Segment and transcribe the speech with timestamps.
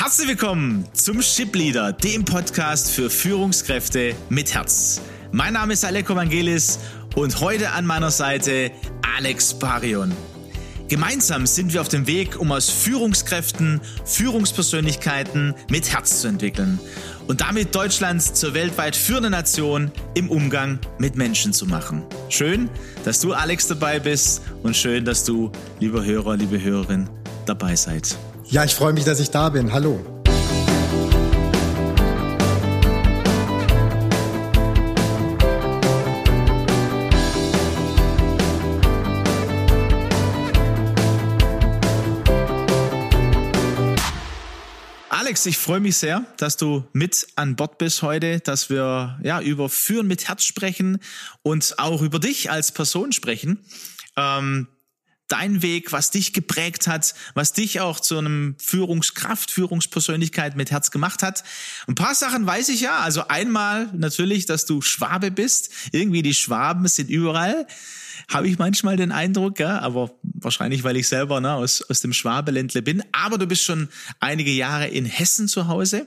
[0.00, 5.00] Herzlich willkommen zum Ship Leader, dem Podcast für Führungskräfte mit Herz.
[5.32, 6.78] Mein Name ist Aleko Vangelis
[7.16, 8.70] und heute an meiner Seite
[9.16, 10.12] Alex Barion.
[10.86, 16.78] Gemeinsam sind wir auf dem Weg, um aus Führungskräften Führungspersönlichkeiten mit Herz zu entwickeln
[17.26, 22.04] und damit Deutschland zur weltweit führenden Nation im Umgang mit Menschen zu machen.
[22.28, 22.70] Schön,
[23.04, 27.10] dass du Alex dabei bist und schön, dass du, lieber Hörer, liebe Hörerin,
[27.46, 28.16] dabei seid.
[28.50, 29.74] Ja, ich freue mich, dass ich da bin.
[29.74, 30.00] Hallo.
[45.10, 49.42] Alex, ich freue mich sehr, dass du mit an Bord bist heute, dass wir ja
[49.42, 51.02] über Führen mit Herz sprechen
[51.42, 53.62] und auch über dich als Person sprechen.
[54.16, 54.68] Ähm,
[55.28, 60.90] dein Weg, was dich geprägt hat, was dich auch zu einem Führungskraft, Führungspersönlichkeit mit Herz
[60.90, 61.44] gemacht hat.
[61.86, 62.98] Ein paar Sachen weiß ich ja.
[63.00, 65.70] Also einmal natürlich, dass du Schwabe bist.
[65.92, 67.66] Irgendwie die Schwaben sind überall.
[68.28, 72.12] Habe ich manchmal den Eindruck, ja, aber wahrscheinlich, weil ich selber ne, aus, aus dem
[72.12, 73.02] Schwabeländle bin.
[73.12, 73.88] Aber du bist schon
[74.20, 76.06] einige Jahre in Hessen zu Hause.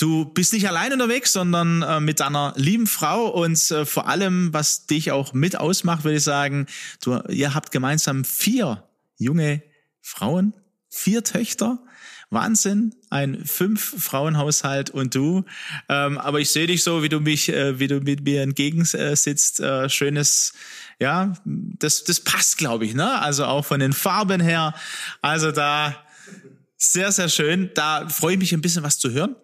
[0.00, 4.50] Du bist nicht allein unterwegs, sondern äh, mit deiner lieben Frau und äh, vor allem,
[4.54, 6.66] was dich auch mit ausmacht, würde ich sagen,
[7.02, 8.82] du, ihr habt gemeinsam vier
[9.18, 9.62] junge
[10.00, 10.54] Frauen,
[10.88, 11.78] vier Töchter.
[12.32, 15.44] Wahnsinn, ein fünf Frauenhaushalt und du.
[15.88, 19.58] Ähm, aber ich sehe dich so, wie du mich, äh, wie du mit mir entgegensitzt.
[19.58, 20.52] Äh, schönes,
[21.00, 23.20] ja, das, das passt, glaube ich, ne?
[23.20, 24.74] Also auch von den Farben her.
[25.20, 25.96] Also da
[26.76, 27.70] sehr, sehr schön.
[27.74, 29.36] Da freue ich mich ein bisschen was zu hören.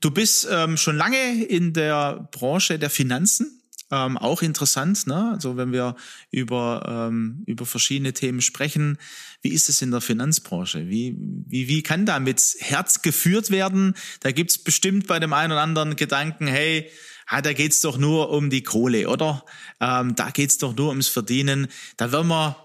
[0.00, 3.62] Du bist ähm, schon lange in der Branche der Finanzen.
[3.88, 5.30] Ähm, auch interessant, ne?
[5.32, 5.94] Also wenn wir
[6.32, 8.98] über, ähm, über verschiedene Themen sprechen,
[9.42, 10.88] wie ist es in der Finanzbranche?
[10.88, 13.94] Wie, wie, wie kann da mit Herz geführt werden?
[14.20, 16.90] Da gibt's bestimmt bei dem einen oder anderen Gedanken, hey,
[17.28, 19.44] ah, da geht's doch nur um die Kohle, oder?
[19.80, 21.68] Ähm, da geht's doch nur ums Verdienen.
[21.96, 22.56] Da werden wir,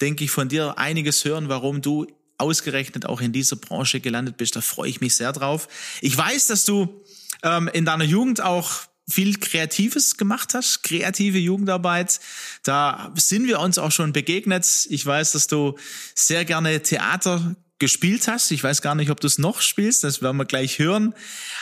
[0.00, 2.06] denke ich, von dir einiges hören, warum du
[2.40, 4.56] ausgerechnet auch in dieser Branche gelandet bist.
[4.56, 5.68] Da freue ich mich sehr drauf.
[6.00, 7.02] Ich weiß, dass du
[7.42, 8.70] ähm, in deiner Jugend auch
[9.08, 12.20] viel Kreatives gemacht hast, kreative Jugendarbeit.
[12.62, 14.86] Da sind wir uns auch schon begegnet.
[14.88, 15.76] Ich weiß, dass du
[16.14, 18.52] sehr gerne Theater gespielt hast.
[18.52, 21.14] Ich weiß gar nicht, ob du es noch spielst, das werden wir gleich hören.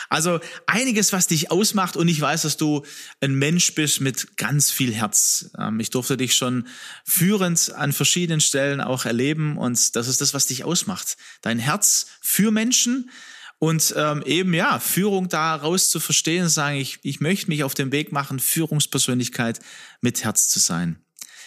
[0.09, 2.85] Also einiges, was dich ausmacht und ich weiß, dass du
[3.21, 5.49] ein Mensch bist mit ganz viel Herz.
[5.57, 6.67] Ähm, ich durfte dich schon
[7.03, 11.17] führend an verschiedenen Stellen auch erleben und das ist das, was dich ausmacht.
[11.41, 13.09] Dein Herz für Menschen
[13.57, 17.91] und ähm, eben ja, Führung daraus zu verstehen, sagen, ich, ich möchte mich auf den
[17.91, 19.59] Weg machen, Führungspersönlichkeit
[20.01, 21.01] mit Herz zu sein.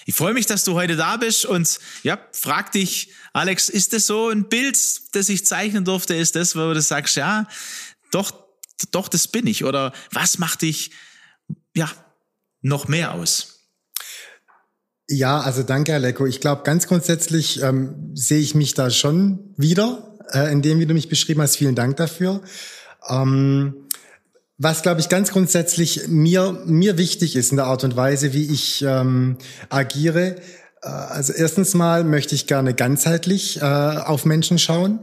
[0.06, 4.06] Ich freue mich, dass du heute da bist und ja, frag dich, Alex, ist das
[4.06, 4.78] so ein Bild,
[5.12, 6.14] das ich zeichnen durfte?
[6.14, 7.46] Ist das, wo du sagst, ja,
[8.10, 8.32] doch,
[8.90, 9.64] doch, das bin ich?
[9.64, 10.90] Oder was macht dich,
[11.74, 11.90] ja,
[12.60, 13.60] noch mehr aus?
[15.08, 16.26] Ja, also danke, Aleko.
[16.26, 20.86] Ich glaube, ganz grundsätzlich ähm, sehe ich mich da schon wieder, äh, in dem, wie
[20.86, 21.56] du mich beschrieben hast.
[21.56, 22.42] Vielen Dank dafür.
[23.08, 23.81] Ähm,
[24.62, 28.46] was, glaube ich, ganz grundsätzlich mir, mir wichtig ist in der Art und Weise, wie
[28.46, 29.36] ich ähm,
[29.68, 30.36] agiere.
[30.82, 35.00] Äh, also erstens mal möchte ich gerne ganzheitlich äh, auf Menschen schauen,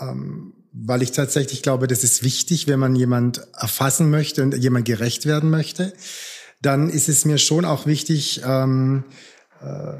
[0.00, 4.84] ähm, weil ich tatsächlich glaube, das ist wichtig, wenn man jemand erfassen möchte und jemand
[4.84, 5.92] gerecht werden möchte.
[6.60, 9.04] Dann ist es mir schon auch wichtig, ähm,
[9.60, 9.94] äh,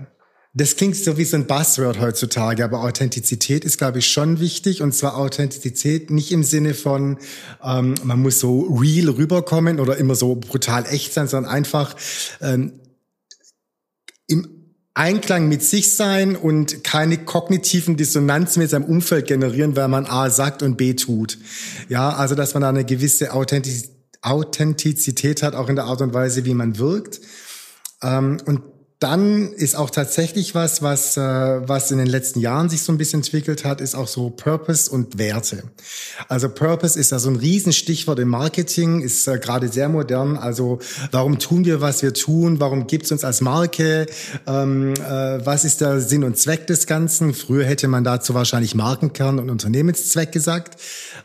[0.55, 4.83] das klingt so wie so ein Buzzword heutzutage, aber Authentizität ist, glaube ich, schon wichtig.
[4.83, 7.17] Und zwar Authentizität nicht im Sinne von,
[7.65, 11.97] ähm, man muss so real rüberkommen oder immer so brutal echt sein, sondern einfach
[12.43, 12.75] ähm,
[14.27, 14.47] im
[14.93, 20.29] Einklang mit sich sein und keine kognitiven Dissonanzen mit seinem Umfeld generieren, weil man A
[20.29, 21.39] sagt und B tut.
[21.89, 26.45] Ja, also dass man da eine gewisse Authentizität hat, auch in der Art und Weise,
[26.45, 27.23] wie man wirkt.
[28.03, 28.72] Ähm, und
[29.03, 32.99] dann ist auch tatsächlich was, was, äh, was in den letzten Jahren sich so ein
[32.99, 35.65] bisschen entwickelt hat, ist auch so Purpose und Werte.
[36.29, 40.37] Also Purpose ist ja so ein Riesenstichwort im Marketing, ist äh, gerade sehr modern.
[40.37, 40.79] Also
[41.11, 42.61] warum tun wir, was wir tun?
[42.61, 44.07] Warum gibt's uns als Marke?
[44.47, 47.35] Ähm, äh, was ist der Sinn und Zweck des Ganzen?
[47.35, 50.81] Früher hätte man dazu wahrscheinlich Markenkern und Unternehmenszweck gesagt.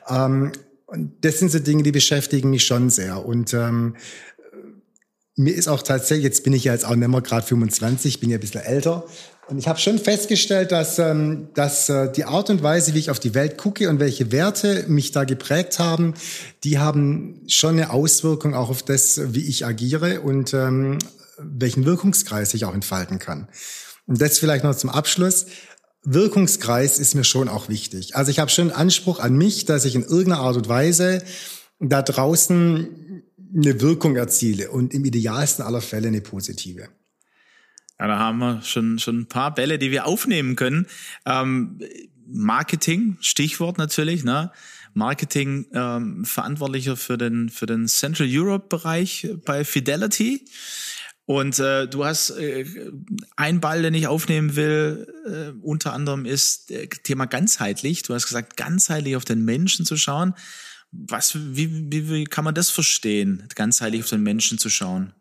[0.09, 0.51] Ähm,
[0.87, 3.25] und das sind so Dinge, die beschäftigen mich schon sehr.
[3.25, 3.95] Und ähm,
[5.37, 8.29] mir ist auch tatsächlich, jetzt bin ich ja jetzt auch nicht mehr gerade 25, bin
[8.29, 9.05] ja ein bisschen älter.
[9.47, 13.11] Und ich habe schon festgestellt, dass, ähm, dass äh, die Art und Weise, wie ich
[13.11, 16.15] auf die Welt gucke und welche Werte mich da geprägt haben,
[16.63, 20.97] die haben schon eine Auswirkung auch auf das, wie ich agiere und ähm,
[21.37, 23.47] welchen Wirkungskreis ich auch entfalten kann.
[24.07, 25.45] Und das vielleicht noch zum Abschluss.
[26.03, 28.15] Wirkungskreis ist mir schon auch wichtig.
[28.15, 31.21] Also ich habe schon Anspruch an mich, dass ich in irgendeiner Art und Weise
[31.79, 33.16] da draußen
[33.55, 36.89] eine Wirkung erziele und im idealsten aller Fälle eine positive.
[37.99, 40.87] Ja, da haben wir schon, schon ein paar Bälle, die wir aufnehmen können.
[41.25, 41.79] Ähm,
[42.27, 44.51] Marketing, Stichwort natürlich, ne?
[44.93, 50.45] Marketing ähm, verantwortlicher für den, für den Central Europe Bereich bei Fidelity.
[51.25, 52.65] Und äh, du hast äh,
[53.35, 58.03] ein Ball, den ich aufnehmen will, äh, unter anderem ist äh, Thema ganzheitlich.
[58.03, 60.33] Du hast gesagt, ganzheitlich auf den Menschen zu schauen.
[60.91, 65.13] Was, wie, wie, wie kann man das verstehen, ganzheitlich auf den Menschen zu schauen?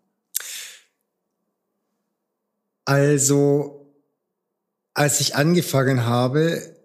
[2.85, 3.93] Also,
[4.95, 6.77] als ich angefangen habe,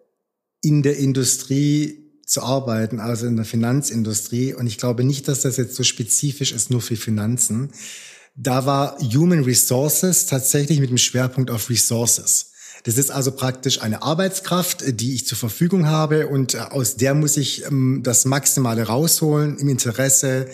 [0.61, 5.57] in der Industrie zu arbeiten, also in der Finanzindustrie, und ich glaube nicht, dass das
[5.57, 7.71] jetzt so spezifisch ist nur für Finanzen,
[8.35, 12.50] da war Human Resources tatsächlich mit dem Schwerpunkt auf Resources.
[12.83, 17.13] Das ist also praktisch eine Arbeitskraft, die ich zur Verfügung habe und äh, aus der
[17.13, 20.47] muss ich ähm, das Maximale rausholen im Interesse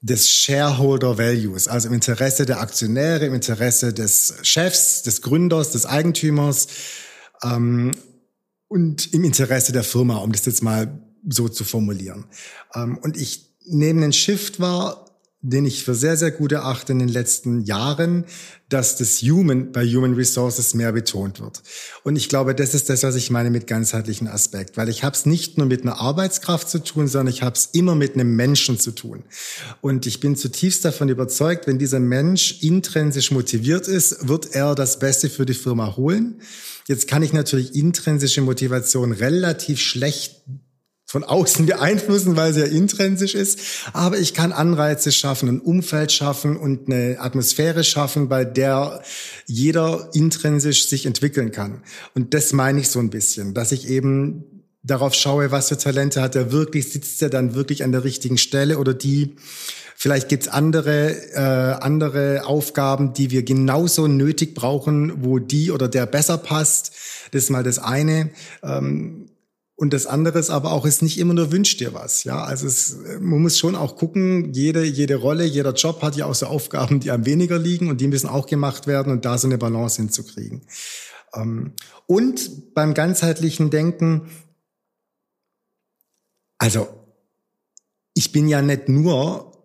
[0.00, 5.86] des Shareholder Values, also im Interesse der Aktionäre, im Interesse des Chefs, des Gründers, des
[5.86, 6.68] Eigentümers
[7.42, 7.92] ähm,
[8.68, 12.26] und im Interesse der Firma, um das jetzt mal so zu formulieren.
[12.74, 15.05] Ähm, und ich nehme einen Shift wahr,
[15.42, 18.24] den ich für sehr, sehr gut erachte in den letzten Jahren,
[18.68, 21.62] dass das Human bei Human Resources mehr betont wird.
[22.02, 25.14] Und ich glaube, das ist das, was ich meine mit ganzheitlichen Aspekt, weil ich habe
[25.14, 28.34] es nicht nur mit einer Arbeitskraft zu tun, sondern ich habe es immer mit einem
[28.34, 29.22] Menschen zu tun.
[29.80, 34.98] Und ich bin zutiefst davon überzeugt, wenn dieser Mensch intrinsisch motiviert ist, wird er das
[34.98, 36.40] Beste für die Firma holen.
[36.88, 40.42] Jetzt kann ich natürlich intrinsische Motivation relativ schlecht
[41.06, 43.60] von außen beeinflussen, weil sie ja intrinsisch ist.
[43.92, 49.02] Aber ich kann Anreize schaffen, ein Umfeld schaffen und eine Atmosphäre schaffen, bei der
[49.46, 51.82] jeder intrinsisch sich entwickeln kann.
[52.14, 56.20] Und das meine ich so ein bisschen, dass ich eben darauf schaue, was für Talente
[56.20, 59.36] hat er wirklich, sitzt er dann wirklich an der richtigen Stelle oder die
[59.98, 66.04] Vielleicht gibt's andere, äh, andere Aufgaben, die wir genauso nötig brauchen, wo die oder der
[66.04, 66.92] besser passt.
[67.30, 68.28] Das ist mal das eine.
[68.62, 69.30] Ähm,
[69.78, 72.24] und das andere ist aber auch, ist nicht immer nur wünscht dir was.
[72.24, 76.24] Ja, also es, man muss schon auch gucken, jede, jede Rolle, jeder Job hat ja
[76.24, 79.36] auch so Aufgaben, die einem weniger liegen und die müssen auch gemacht werden und da
[79.36, 80.62] so eine Balance hinzukriegen.
[81.34, 81.74] Ähm,
[82.06, 84.30] und beim ganzheitlichen Denken,
[86.56, 86.88] also
[88.14, 89.55] ich bin ja nicht nur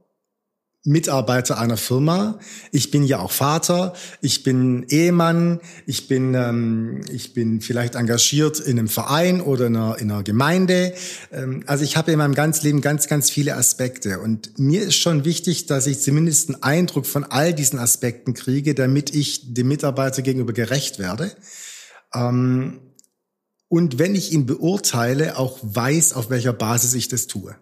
[0.84, 2.40] Mitarbeiter einer Firma.
[2.72, 8.60] Ich bin ja auch Vater, ich bin Ehemann, ich bin, ähm, ich bin vielleicht engagiert
[8.60, 10.96] in einem Verein oder in einer, in einer Gemeinde.
[11.32, 14.20] Ähm, also ich habe in meinem ganzen Leben ganz, ganz viele Aspekte.
[14.20, 18.74] Und mir ist schon wichtig, dass ich zumindest einen Eindruck von all diesen Aspekten kriege,
[18.74, 21.32] damit ich dem Mitarbeiter gegenüber gerecht werde.
[22.16, 22.80] Ähm,
[23.68, 27.56] und wenn ich ihn beurteile, auch weiß, auf welcher Basis ich das tue.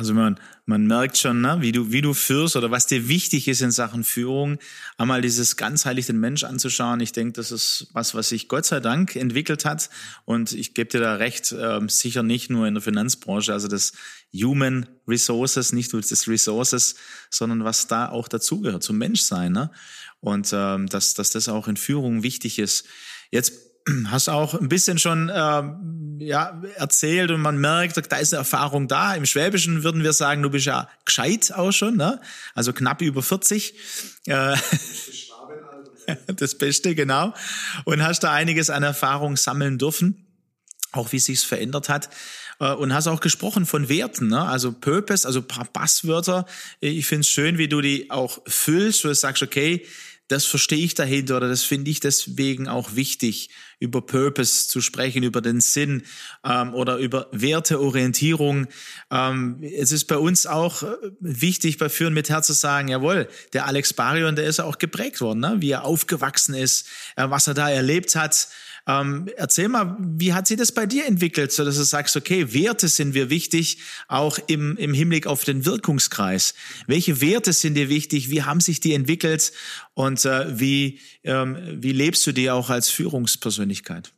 [0.00, 0.40] Also man,
[0.70, 3.72] man merkt schon, ne, wie du, wie du führst oder was dir wichtig ist in
[3.72, 4.58] Sachen Führung,
[4.96, 7.00] einmal dieses ganzheitlich den Mensch anzuschauen.
[7.00, 9.90] Ich denke, das ist was, was sich Gott sei Dank entwickelt hat.
[10.24, 13.92] Und ich gebe dir da recht, äh, sicher nicht nur in der Finanzbranche, also das
[14.32, 16.94] Human Resources, nicht nur das Resources,
[17.30, 19.52] sondern was da auch dazugehört, zum Menschsein.
[19.52, 19.70] Ne?
[20.20, 22.86] Und ähm, dass, dass das auch in Führung wichtig ist.
[23.32, 23.69] Jetzt
[24.10, 25.62] hast auch ein bisschen schon äh,
[26.24, 29.14] ja, erzählt und man merkt, da ist eine Erfahrung da.
[29.14, 32.20] Im Schwäbischen würden wir sagen, du bist ja gescheit auch schon, ne?
[32.54, 33.74] also knapp über 40.
[34.26, 34.56] Äh,
[36.36, 37.34] das Beste, genau.
[37.84, 40.26] Und hast da einiges an Erfahrung sammeln dürfen,
[40.92, 42.10] auch wie sich's verändert hat.
[42.60, 44.42] Äh, und hast auch gesprochen von Werten, ne?
[44.42, 46.46] also Purpose, also paar Basswörter.
[46.80, 49.86] Ich finde es schön, wie du die auch füllst, wo du sagst, okay,
[50.30, 55.24] das verstehe ich dahinter oder das finde ich deswegen auch wichtig, über Purpose zu sprechen,
[55.24, 56.04] über den Sinn
[56.44, 58.68] ähm, oder über Werteorientierung.
[59.10, 63.28] Ähm, es ist bei uns auch äh, wichtig, bei Führen mit Herz zu sagen, jawohl,
[63.54, 65.56] der Alex Barion, der ist auch geprägt worden, ne?
[65.58, 68.48] wie er aufgewachsen ist, äh, was er da erlebt hat.
[68.86, 72.52] Ähm, erzähl mal, wie hat sich das bei dir entwickelt, so dass du sagst, okay,
[72.52, 76.54] Werte sind wir wichtig, auch im, im Hinblick auf den Wirkungskreis.
[76.86, 78.30] Welche Werte sind dir wichtig?
[78.30, 79.52] Wie haben sich die entwickelt?
[79.94, 84.12] Und äh, wie, ähm, wie lebst du die auch als Führungspersönlichkeit?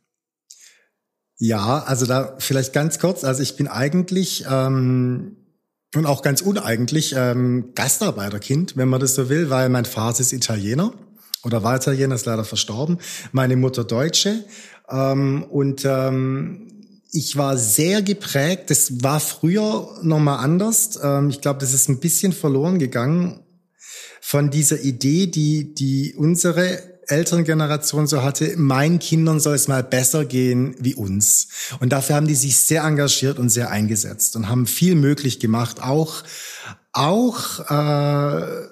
[1.37, 3.23] Ja, also da vielleicht ganz kurz.
[3.23, 5.37] Also ich bin eigentlich ähm,
[5.95, 10.33] und auch ganz uneigentlich ähm, Gastarbeiterkind, wenn man das so will, weil mein Vater ist
[10.33, 10.93] Italiener
[11.43, 12.99] oder war Italiener, ist leider verstorben.
[13.31, 14.45] Meine Mutter Deutsche.
[14.89, 16.69] Ähm, und ähm,
[17.11, 18.69] ich war sehr geprägt.
[18.69, 20.99] Das war früher nochmal anders.
[21.01, 23.39] Ähm, ich glaube, das ist ein bisschen verloren gegangen
[24.21, 29.83] von dieser Idee, die, die unsere älteren Generation so hatte, meinen Kindern soll es mal
[29.83, 31.49] besser gehen wie uns.
[31.79, 35.83] Und dafür haben die sich sehr engagiert und sehr eingesetzt und haben viel möglich gemacht,
[35.83, 36.23] auch
[36.93, 38.67] auch äh,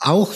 [0.00, 0.32] auch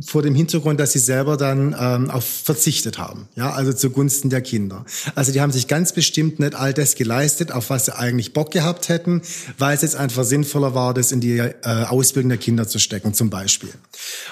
[0.00, 4.40] vor dem Hintergrund, dass sie selber dann ähm, auf verzichtet haben, ja, also zugunsten der
[4.40, 4.86] Kinder.
[5.14, 8.52] Also die haben sich ganz bestimmt nicht all das geleistet, auf was sie eigentlich Bock
[8.52, 9.20] gehabt hätten,
[9.58, 13.12] weil es jetzt einfach sinnvoller war, das in die äh, Ausbildung der Kinder zu stecken,
[13.12, 13.68] zum Beispiel.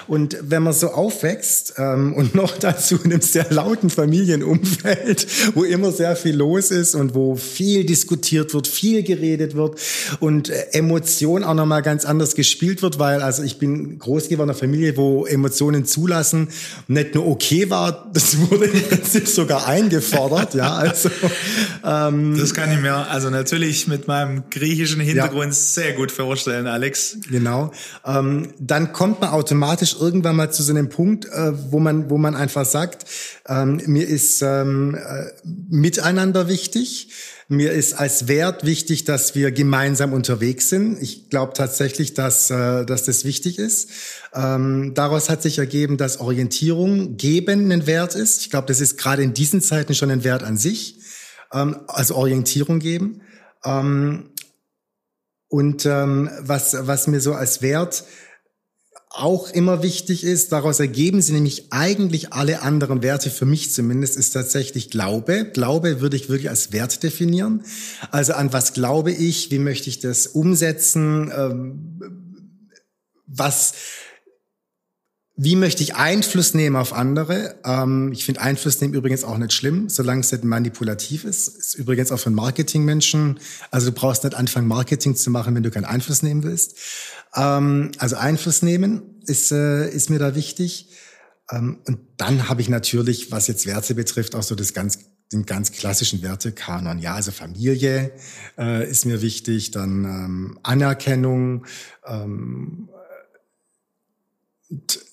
[0.07, 5.63] Und wenn man so aufwächst ähm, und noch dazu in einem sehr lauten Familienumfeld, wo
[5.63, 9.79] immer sehr viel los ist und wo viel diskutiert wird, viel geredet wird
[10.19, 14.49] und äh, Emotion auch nochmal ganz anders gespielt wird, weil also ich bin groß geworden
[14.49, 16.47] in einer Familie, wo Emotionen Emotionen zulassen
[16.87, 20.53] nicht nur okay war, das wurde im Prinzip sogar eingefordert.
[20.53, 21.09] Ja, also
[21.83, 25.51] ähm, das kann ich mir also natürlich mit meinem griechischen Hintergrund ja.
[25.51, 27.17] sehr gut vorstellen, Alex.
[27.29, 27.71] Genau.
[28.05, 32.17] Ähm, dann kommt man automatisch irgendwann mal zu so einem Punkt, äh, wo man wo
[32.17, 33.05] man einfach sagt,
[33.47, 35.25] ähm, mir ist ähm, äh,
[35.69, 37.09] Miteinander wichtig.
[37.51, 41.01] Mir ist als Wert wichtig, dass wir gemeinsam unterwegs sind.
[41.01, 43.89] Ich glaube tatsächlich, dass, äh, dass das wichtig ist.
[44.33, 48.39] Ähm, daraus hat sich ergeben, dass Orientierung geben ein Wert ist.
[48.39, 50.95] Ich glaube, das ist gerade in diesen Zeiten schon ein Wert an sich.
[51.51, 53.19] Ähm, also Orientierung geben.
[53.65, 54.29] Ähm,
[55.49, 58.05] und ähm, was, was mir so als Wert
[59.13, 64.15] auch immer wichtig ist, daraus ergeben sie nämlich eigentlich alle anderen Werte, für mich zumindest,
[64.17, 65.45] ist tatsächlich Glaube.
[65.45, 67.63] Glaube würde ich wirklich als Wert definieren.
[68.09, 71.99] Also an was glaube ich, wie möchte ich das umsetzen, ähm,
[73.27, 73.73] was,
[75.35, 77.55] wie möchte ich Einfluss nehmen auf andere?
[77.65, 81.49] Ähm, ich finde Einfluss nehmen übrigens auch nicht schlimm, solange es nicht manipulativ ist.
[81.49, 83.39] Ist übrigens auch für Marketingmenschen.
[83.71, 86.77] Also du brauchst nicht anfangen, Marketing zu machen, wenn du keinen Einfluss nehmen willst.
[87.35, 90.89] Ähm, also Einfluss nehmen ist, äh, ist mir da wichtig.
[91.49, 94.99] Ähm, und dann habe ich natürlich, was jetzt Werte betrifft, auch so das ganz
[95.31, 96.99] den ganz klassischen Wertekanon.
[96.99, 98.11] Ja, also Familie
[98.57, 101.65] äh, ist mir wichtig, dann ähm, Anerkennung,
[102.05, 102.89] ähm,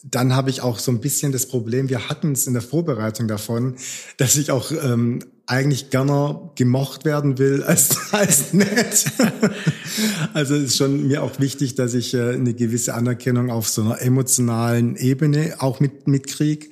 [0.04, 3.26] dann habe ich auch so ein bisschen das Problem, wir hatten es in der Vorbereitung
[3.26, 3.76] davon,
[4.16, 9.06] dass ich auch ähm, eigentlich gerne gemocht werden will als, als nett.
[10.34, 14.00] also ist schon mir auch wichtig, dass ich äh, eine gewisse Anerkennung auf so einer
[14.00, 16.68] emotionalen Ebene auch mit mitkriege.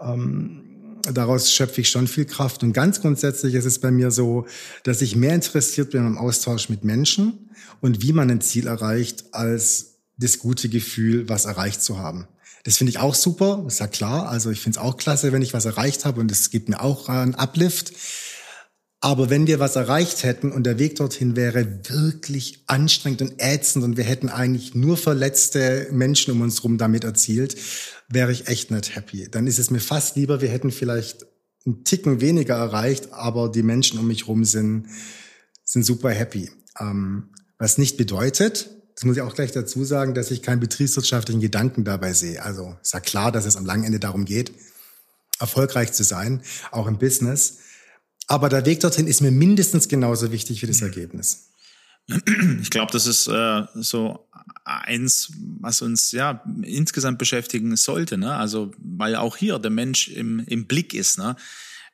[0.00, 0.60] Ähm,
[1.12, 2.62] daraus schöpfe ich schon viel Kraft.
[2.62, 4.46] Und ganz grundsätzlich ist es bei mir so,
[4.82, 9.24] dass ich mehr interessiert bin am Austausch mit Menschen und wie man ein Ziel erreicht,
[9.32, 12.28] als das gute Gefühl, was erreicht zu haben.
[12.64, 14.28] Das finde ich auch super, ist ja klar.
[14.28, 16.80] Also ich finde es auch klasse, wenn ich was erreicht habe und es gibt mir
[16.80, 17.92] auch einen Uplift.
[19.00, 23.84] Aber wenn wir was erreicht hätten und der Weg dorthin wäre wirklich anstrengend und ätzend
[23.84, 27.56] und wir hätten eigentlich nur verletzte Menschen um uns rum damit erzielt,
[28.08, 29.28] wäre ich echt nicht happy.
[29.30, 31.26] Dann ist es mir fast lieber, wir hätten vielleicht
[31.64, 34.86] einen Ticken weniger erreicht, aber die Menschen um mich rum sind,
[35.62, 36.50] sind super happy.
[36.80, 41.40] Ähm, was nicht bedeutet, das muss ich auch gleich dazu sagen, dass ich keinen betriebswirtschaftlichen
[41.40, 42.42] Gedanken dabei sehe.
[42.42, 44.50] Also ist ja klar, dass es am langen Ende darum geht,
[45.38, 47.58] erfolgreich zu sein, auch im Business.
[48.26, 51.50] Aber der Weg dorthin ist mir mindestens genauso wichtig wie das Ergebnis.
[52.60, 54.28] Ich glaube, das ist äh, so
[54.64, 58.18] eins, was uns ja insgesamt beschäftigen sollte.
[58.18, 58.34] Ne?
[58.34, 61.18] Also weil auch hier der Mensch im, im Blick ist.
[61.18, 61.36] Ne?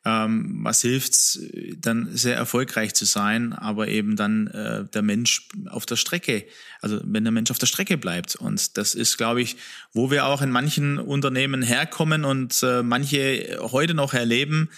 [0.04, 1.40] Ähm, was hilft's,
[1.78, 6.44] dann sehr erfolgreich zu sein, aber eben dann äh, der Mensch auf der Strecke,
[6.80, 8.37] also wenn der Mensch auf der Strecke bleibt.
[8.37, 9.56] Und das ist, glaube ich,
[9.92, 14.68] wo wir auch in manchen Unternehmen herkommen und äh, manche heute noch erleben,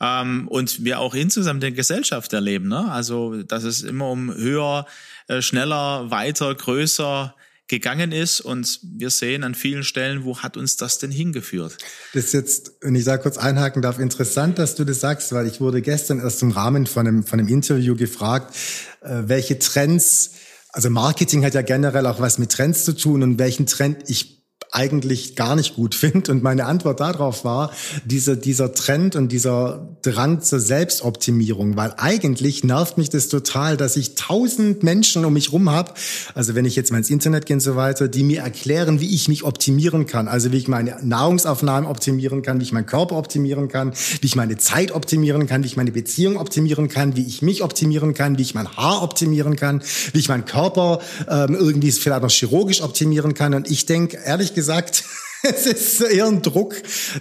[0.00, 2.68] ähm, und wir auch insgesamt in der Gesellschaft erleben.
[2.68, 2.90] Ne?
[2.90, 4.86] Also, dass es immer um höher,
[5.28, 7.34] äh, schneller, weiter, größer
[7.66, 11.78] gegangen ist und wir sehen an vielen Stellen, wo hat uns das denn hingeführt?
[12.12, 15.46] Das ist jetzt, wenn ich da kurz einhaken darf, interessant, dass du das sagst, weil
[15.46, 18.54] ich wurde gestern erst im Rahmen von einem, von einem Interview gefragt,
[19.00, 20.32] äh, welche Trends,
[20.70, 24.43] also Marketing hat ja generell auch was mit Trends zu tun und welchen Trend ich
[24.74, 26.32] eigentlich gar nicht gut finde.
[26.32, 27.70] Und meine Antwort darauf war,
[28.04, 33.96] dieser, dieser Trend und dieser Drang zur Selbstoptimierung, weil eigentlich nervt mich das total, dass
[33.96, 35.94] ich tausend Menschen um mich rum habe,
[36.34, 39.14] also wenn ich jetzt mal ins Internet gehe und so weiter, die mir erklären, wie
[39.14, 43.16] ich mich optimieren kann, also wie ich meine Nahrungsaufnahmen optimieren kann, wie ich meinen Körper
[43.16, 47.24] optimieren kann, wie ich meine Zeit optimieren kann, wie ich meine Beziehung optimieren kann, wie
[47.24, 51.54] ich mich optimieren kann, wie ich mein Haar optimieren kann, wie ich meinen Körper ähm,
[51.54, 53.54] irgendwie vielleicht noch chirurgisch optimieren kann.
[53.54, 55.04] Und ich denke, ehrlich gesagt, gesagt,
[55.42, 56.74] es ist eher ein Druck,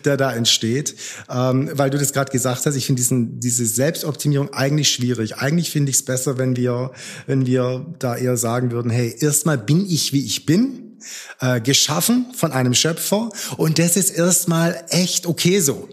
[0.06, 0.96] der da entsteht,
[1.30, 2.76] ähm, weil du das gerade gesagt hast.
[2.76, 5.38] Ich finde diesen diese Selbstoptimierung eigentlich schwierig.
[5.38, 6.92] Eigentlich finde ich es besser, wenn wir
[7.28, 10.98] wenn wir da eher sagen würden: Hey, erstmal bin ich wie ich bin
[11.42, 15.90] äh, geschaffen von einem Schöpfer und das ist erstmal echt okay so.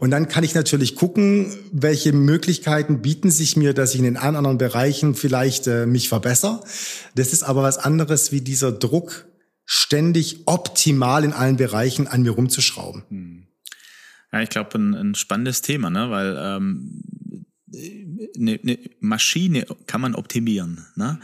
[0.00, 4.16] Und dann kann ich natürlich gucken, welche Möglichkeiten bieten sich mir, dass ich in den
[4.18, 6.60] anderen Bereichen vielleicht äh, mich verbessere.
[7.14, 9.26] Das ist aber was anderes wie dieser Druck,
[9.70, 13.04] ständig optimal in allen Bereichen an mir rumzuschrauben.
[13.08, 13.46] Hm.
[14.32, 16.10] Ja, ich glaube, ein, ein, spannendes Thema, ne?
[16.10, 17.02] weil ähm,
[18.36, 20.86] eine, eine Maschine kann man optimieren.
[20.96, 21.20] Ne?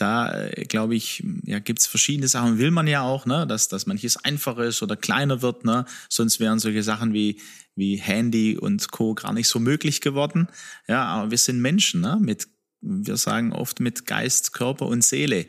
[0.00, 3.86] da äh, glaube ich, ja, gibt's verschiedene Sachen, will man ja auch, ne, dass, dass
[3.86, 5.84] manches einfacher ist oder kleiner wird, ne?
[6.08, 7.40] Sonst wären solche Sachen wie,
[7.74, 9.14] wie Handy und Co.
[9.14, 10.48] gar nicht so möglich geworden.
[10.88, 12.18] Ja, aber wir sind Menschen, ne?
[12.20, 12.48] Mit,
[12.80, 15.46] wir sagen oft mit Geist, Körper und Seele.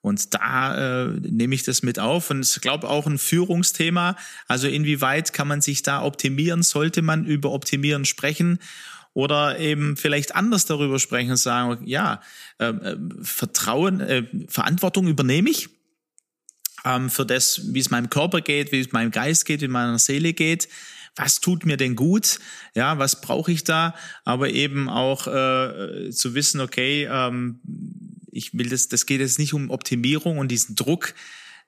[0.00, 4.16] Und da äh, nehme ich das mit auf und ich glaube auch ein Führungsthema.
[4.46, 6.62] Also inwieweit kann man sich da optimieren?
[6.62, 8.58] Sollte man über Optimieren sprechen?
[9.14, 12.20] oder eben vielleicht anders darüber sprechen und sagen, ja,
[12.58, 12.72] äh,
[13.20, 15.70] Vertrauen, äh, Verantwortung übernehme ich
[16.84, 19.98] ähm, für das, wie es meinem Körper geht, wie es meinem Geist geht, wie meiner
[19.98, 20.68] Seele geht.
[21.16, 22.38] Was tut mir denn gut?
[22.76, 23.96] Ja, was brauche ich da?
[24.24, 27.58] Aber eben auch äh, zu wissen, okay, ähm,
[28.38, 31.14] ich will das, das geht jetzt nicht um Optimierung und diesen Druck,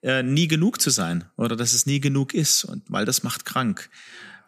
[0.02, 3.44] äh, nie genug zu sein oder dass es nie genug ist und weil das macht
[3.44, 3.90] krank.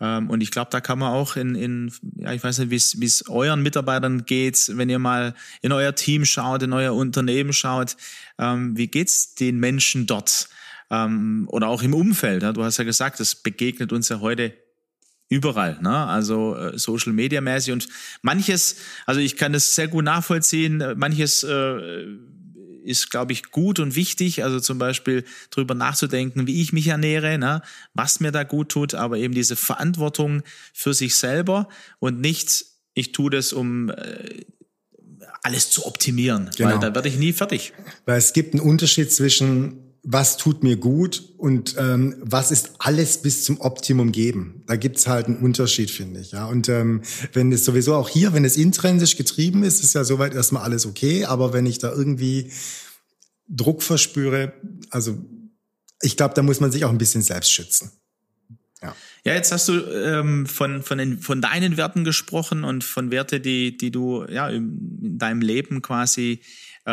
[0.00, 3.04] Ähm, und ich glaube, da kann man auch in, in ja, ich weiß nicht, wie
[3.04, 7.96] es euren Mitarbeitern geht, wenn ihr mal in euer Team schaut, in euer Unternehmen schaut,
[8.38, 10.48] ähm, wie geht's den Menschen dort?
[10.90, 12.42] Ähm, oder auch im Umfeld.
[12.42, 12.52] Ja?
[12.52, 14.54] Du hast ja gesagt, das begegnet uns ja heute
[15.32, 16.06] überall, ne?
[16.06, 17.88] Also äh, Social Media mäßig und
[18.20, 22.06] manches, also ich kann das sehr gut nachvollziehen, manches äh,
[22.84, 24.44] ist, glaube ich, gut und wichtig.
[24.44, 27.62] Also zum Beispiel darüber nachzudenken, wie ich mich ernähre, ne,
[27.94, 30.42] was mir da gut tut, aber eben diese Verantwortung
[30.74, 34.44] für sich selber und nicht, ich tue das, um äh,
[35.42, 36.70] alles zu optimieren, genau.
[36.70, 37.72] weil da werde ich nie fertig.
[38.04, 43.22] Weil es gibt einen Unterschied zwischen was tut mir gut und ähm, was ist alles
[43.22, 44.64] bis zum Optimum geben.
[44.66, 46.32] Da gibt's halt einen Unterschied, finde ich.
[46.32, 46.46] Ja.
[46.46, 50.34] Und ähm, wenn es sowieso auch hier, wenn es intrinsisch getrieben ist, ist ja soweit
[50.34, 51.24] erstmal alles okay.
[51.24, 52.50] Aber wenn ich da irgendwie
[53.48, 54.52] Druck verspüre,
[54.90, 55.24] also
[56.00, 57.92] ich glaube, da muss man sich auch ein bisschen selbst schützen.
[58.82, 58.96] Ja.
[59.24, 63.38] Ja, jetzt hast du ähm, von, von, den, von deinen Werten gesprochen und von Werte,
[63.38, 66.40] die, die du ja in deinem Leben quasi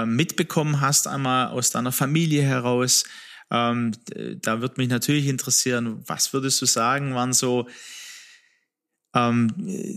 [0.06, 3.06] mitbekommen hast, einmal aus deiner Familie heraus.
[3.52, 3.94] Ähm,
[4.42, 7.68] da wird mich natürlich interessieren, was würdest du sagen, waren so,
[9.16, 9.52] ähm,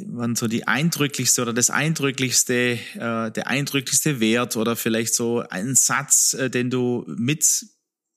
[0.08, 5.74] waren so die eindrücklichste oder das eindrücklichste, äh, der eindrücklichste Wert oder vielleicht so ein
[5.74, 7.66] Satz, äh, den du mit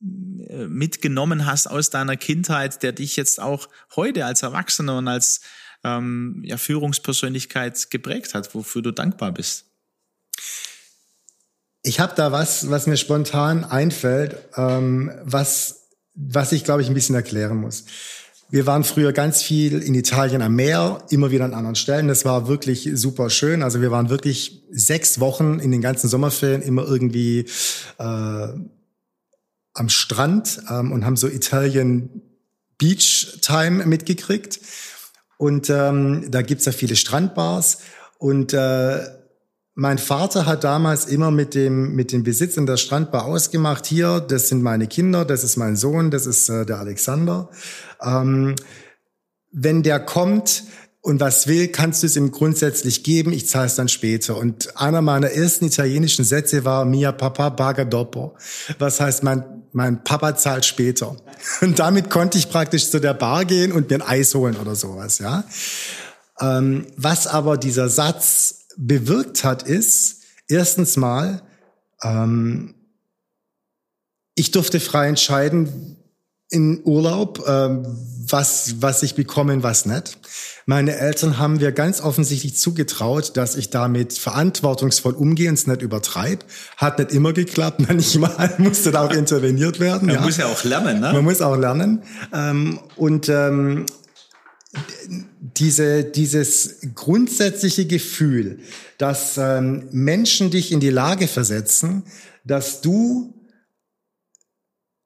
[0.02, 5.42] äh, mitgenommen hast aus deiner Kindheit, der dich jetzt auch heute als Erwachsener und als
[5.84, 9.66] ähm, ja, Führungspersönlichkeit geprägt hat, wofür du dankbar bist?
[11.88, 15.84] Ich habe da was, was mir spontan einfällt, ähm, was,
[16.16, 17.86] was ich, glaube ich, ein bisschen erklären muss.
[18.50, 22.08] Wir waren früher ganz viel in Italien am Meer, immer wieder an anderen Stellen.
[22.08, 23.62] Das war wirklich super schön.
[23.62, 27.46] Also wir waren wirklich sechs Wochen in den ganzen Sommerferien immer irgendwie
[28.00, 28.48] äh,
[29.74, 32.10] am Strand ähm, und haben so Italian
[32.80, 34.60] Beach Time mitgekriegt.
[35.38, 37.78] Und ähm, da gibt's ja viele Strandbars.
[38.18, 39.06] Und äh,
[39.76, 44.48] mein Vater hat damals immer mit dem, mit dem Besitzern der Strandbar ausgemacht, hier, das
[44.48, 47.50] sind meine Kinder, das ist mein Sohn, das ist äh, der Alexander.
[48.02, 48.56] Ähm,
[49.52, 50.64] wenn der kommt
[51.02, 54.38] und was will, kannst du es ihm grundsätzlich geben, ich zahle es dann später.
[54.38, 58.38] Und einer meiner ersten italienischen Sätze war Mia Papa Baga dopo.
[58.80, 61.18] Was heißt, mein, mein Papa zahlt später.
[61.62, 64.74] Und damit konnte ich praktisch zu der Bar gehen und mir ein Eis holen oder
[64.74, 65.44] sowas, ja.
[66.40, 71.42] Ähm, was aber dieser Satz bewirkt hat, ist erstens mal,
[72.04, 72.76] ähm,
[74.36, 75.98] ich durfte frei entscheiden
[76.50, 77.86] in Urlaub, ähm,
[78.28, 80.18] was, was ich bekomme und was nicht.
[80.66, 85.82] Meine Eltern haben mir ganz offensichtlich zugetraut, dass ich damit verantwortungsvoll umgehe und es nicht
[85.82, 86.46] übertreibe.
[86.78, 90.08] Hat nicht immer geklappt, manchmal musste da auch interveniert werden.
[90.08, 90.22] Man ja.
[90.22, 91.14] muss ja auch lernen, ne?
[91.14, 92.04] Man muss auch lernen.
[92.34, 93.86] Ähm, und ähm,
[95.58, 98.60] diese, dieses grundsätzliche Gefühl,
[98.98, 102.04] dass ähm, Menschen dich in die Lage versetzen,
[102.44, 103.34] dass du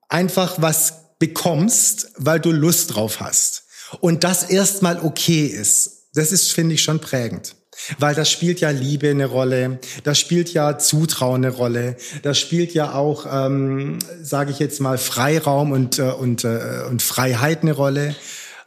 [0.08, 3.64] einfach was bekommst, weil du Lust drauf hast.
[4.02, 6.08] Und das erstmal okay ist.
[6.14, 7.56] Das ist, finde ich, schon prägend.
[7.98, 12.74] Weil das spielt ja Liebe eine Rolle, das spielt ja Zutrauen eine Rolle, das spielt
[12.74, 17.72] ja auch, ähm, sage ich jetzt mal, Freiraum und, äh, und, äh, und Freiheit eine
[17.72, 18.16] Rolle.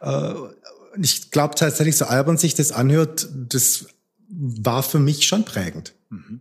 [0.00, 0.32] Äh,
[1.00, 3.86] ich glaube tatsächlich, so albern sich das anhört, das
[4.28, 5.94] war für mich schon prägend.
[6.10, 6.40] Mhm.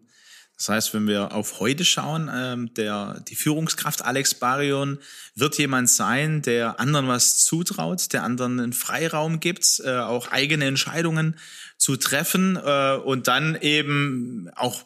[0.61, 4.99] Das heißt, wenn wir auf heute schauen, ähm, der, die Führungskraft Alex Barion
[5.33, 10.65] wird jemand sein, der anderen was zutraut, der anderen einen Freiraum gibt, äh, auch eigene
[10.65, 11.35] Entscheidungen
[11.77, 14.83] zu treffen äh, und dann eben auch,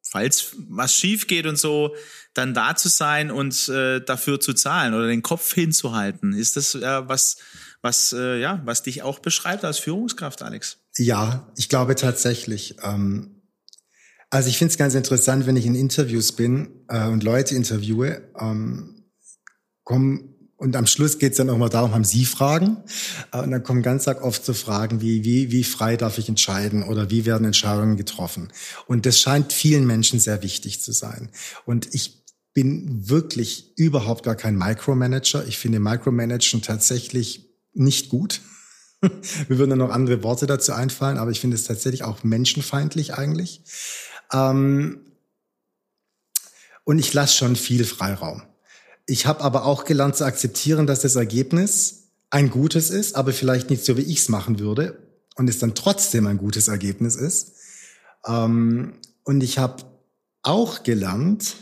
[0.00, 1.94] falls was schief geht und so,
[2.32, 6.32] dann da zu sein und äh, dafür zu zahlen oder den Kopf hinzuhalten.
[6.32, 7.36] Ist das was,
[7.82, 10.78] was, äh, ja, was dich auch beschreibt als Führungskraft, Alex?
[10.96, 12.76] Ja, ich glaube tatsächlich.
[12.82, 13.42] Ähm
[14.30, 18.22] also ich finde es ganz interessant, wenn ich in Interviews bin äh, und Leute interviewe,
[18.40, 19.04] ähm,
[19.84, 22.78] kommen und am Schluss geht es dann auch mal darum, haben Sie Fragen?
[23.32, 26.84] Äh, und dann kommen ganz oft so Fragen wie, wie, wie frei darf ich entscheiden
[26.84, 28.48] oder wie werden Entscheidungen getroffen?
[28.86, 31.30] Und das scheint vielen Menschen sehr wichtig zu sein.
[31.66, 35.46] Und ich bin wirklich überhaupt gar kein Micromanager.
[35.46, 38.40] Ich finde Micromanagen tatsächlich nicht gut.
[39.00, 43.14] Mir würden dann noch andere Worte dazu einfallen, aber ich finde es tatsächlich auch menschenfeindlich
[43.14, 43.62] eigentlich.
[44.32, 45.00] Ähm,
[46.84, 48.42] und ich lasse schon viel Freiraum.
[49.06, 53.70] Ich habe aber auch gelernt zu akzeptieren, dass das Ergebnis ein gutes ist, aber vielleicht
[53.70, 54.98] nicht so, wie ich es machen würde
[55.36, 57.52] und es dann trotzdem ein gutes Ergebnis ist.
[58.26, 59.84] Ähm, und ich habe
[60.42, 61.56] auch gelernt,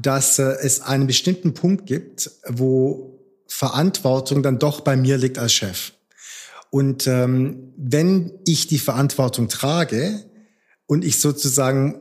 [0.00, 3.07] dass äh, es einen bestimmten Punkt gibt, wo
[3.48, 5.92] Verantwortung dann doch bei mir liegt als Chef.
[6.70, 10.24] Und ähm, wenn ich die Verantwortung trage
[10.86, 12.00] und ich sozusagen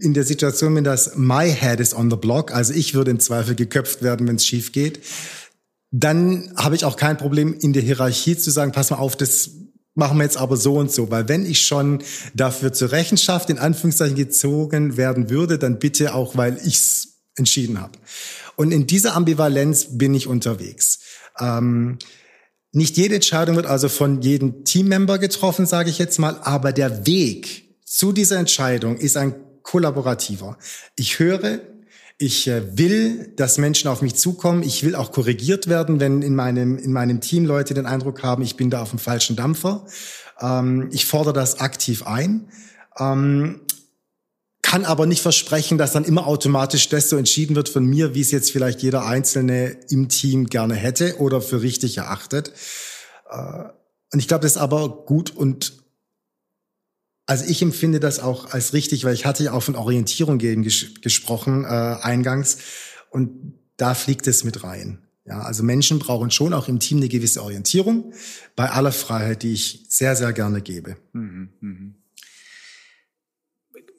[0.00, 3.20] in der Situation bin, dass my head is on the block, also ich würde im
[3.20, 5.00] Zweifel geköpft werden, wenn es schief geht,
[5.90, 9.50] dann habe ich auch kein Problem in der Hierarchie zu sagen, pass mal auf, das
[9.94, 12.02] machen wir jetzt aber so und so, weil wenn ich schon
[12.34, 17.98] dafür zur Rechenschaft in Anführungszeichen gezogen werden würde, dann bitte auch, weil ich's entschieden habe.
[18.56, 21.00] Und in dieser Ambivalenz bin ich unterwegs.
[21.38, 21.98] Ähm,
[22.72, 27.06] nicht jede Entscheidung wird also von jedem Teammember getroffen, sage ich jetzt mal, aber der
[27.06, 30.58] Weg zu dieser Entscheidung ist ein kollaborativer.
[30.96, 31.60] Ich höre,
[32.18, 34.62] ich äh, will, dass Menschen auf mich zukommen.
[34.62, 38.42] Ich will auch korrigiert werden, wenn in meinem, in meinem Team Leute den Eindruck haben,
[38.42, 39.84] ich bin da auf dem falschen Dampfer.
[40.40, 42.48] Ähm, ich fordere das aktiv ein.
[42.98, 43.60] Ähm,
[44.66, 48.20] kann aber nicht versprechen, dass dann immer automatisch das so entschieden wird von mir, wie
[48.20, 52.52] es jetzt vielleicht jeder Einzelne im Team gerne hätte oder für richtig erachtet.
[53.30, 53.62] Äh,
[54.12, 55.84] und ich glaube, das ist aber gut und
[57.26, 60.64] also ich empfinde das auch als richtig, weil ich hatte ja auch von Orientierung gegen
[60.64, 62.58] ges gesprochen äh, eingangs
[63.10, 64.98] und da fliegt es mit rein.
[65.24, 68.12] Ja, also Menschen brauchen schon auch im Team eine gewisse Orientierung
[68.56, 70.96] bei aller Freiheit, die ich sehr, sehr gerne gebe.
[71.12, 71.94] Mhm, mh.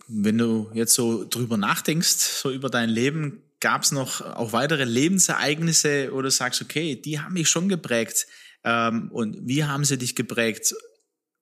[0.07, 4.83] Wenn du jetzt so drüber nachdenkst, so über dein Leben, gab es noch auch weitere
[4.83, 8.27] Lebensereignisse, wo du sagst, okay, die haben mich schon geprägt.
[8.63, 10.73] Ähm, und wie haben sie dich geprägt?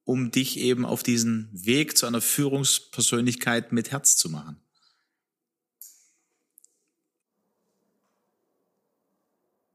[0.06, 4.58] um dich eben auf diesen Weg zu einer Führungspersönlichkeit mit Herz zu machen?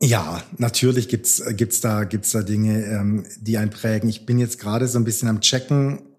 [0.02, 4.08] Ja, natürlich gibt's gibt's da gibt's da Dinge, ähm, die einen prägen.
[4.08, 6.09] Ich bin jetzt gerade so ein bisschen am checken.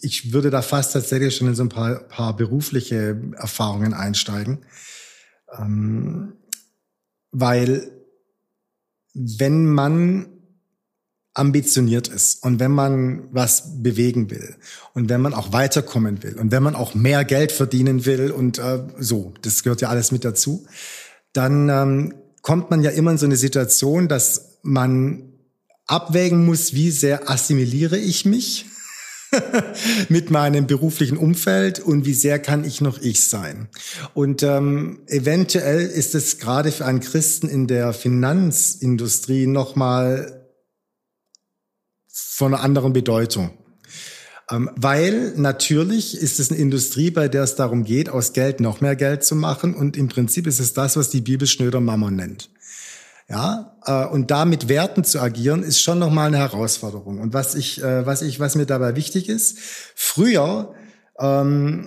[0.00, 4.64] Ich würde da fast tatsächlich schon in so ein paar, paar berufliche Erfahrungen einsteigen,
[5.58, 6.34] ähm,
[7.32, 7.90] weil
[9.14, 10.28] wenn man
[11.34, 14.56] ambitioniert ist und wenn man was bewegen will
[14.94, 18.58] und wenn man auch weiterkommen will und wenn man auch mehr Geld verdienen will und
[18.58, 20.66] äh, so, das gehört ja alles mit dazu,
[21.32, 25.32] dann ähm, kommt man ja immer in so eine Situation, dass man
[25.86, 28.66] abwägen muss, wie sehr assimiliere ich mich
[30.08, 33.68] mit meinem beruflichen Umfeld und wie sehr kann ich noch ich sein.
[34.14, 40.48] Und ähm, eventuell ist es gerade für einen Christen in der Finanzindustrie nochmal
[42.08, 43.50] von einer anderen Bedeutung.
[44.50, 48.80] Ähm, weil natürlich ist es eine Industrie, bei der es darum geht, aus Geld noch
[48.80, 49.74] mehr Geld zu machen.
[49.74, 52.50] Und im Prinzip ist es das, was die Bibel Schnöder Mammon nennt.
[53.28, 57.18] Ja, äh, und da mit Werten zu agieren, ist schon nochmal eine Herausforderung.
[57.18, 59.58] Und was ich, äh, was ich, was mir dabei wichtig ist,
[59.96, 60.74] früher
[61.18, 61.84] ähm,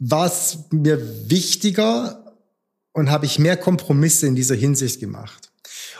[0.00, 2.34] war es mir wichtiger
[2.92, 5.52] und habe ich mehr Kompromisse in dieser Hinsicht gemacht.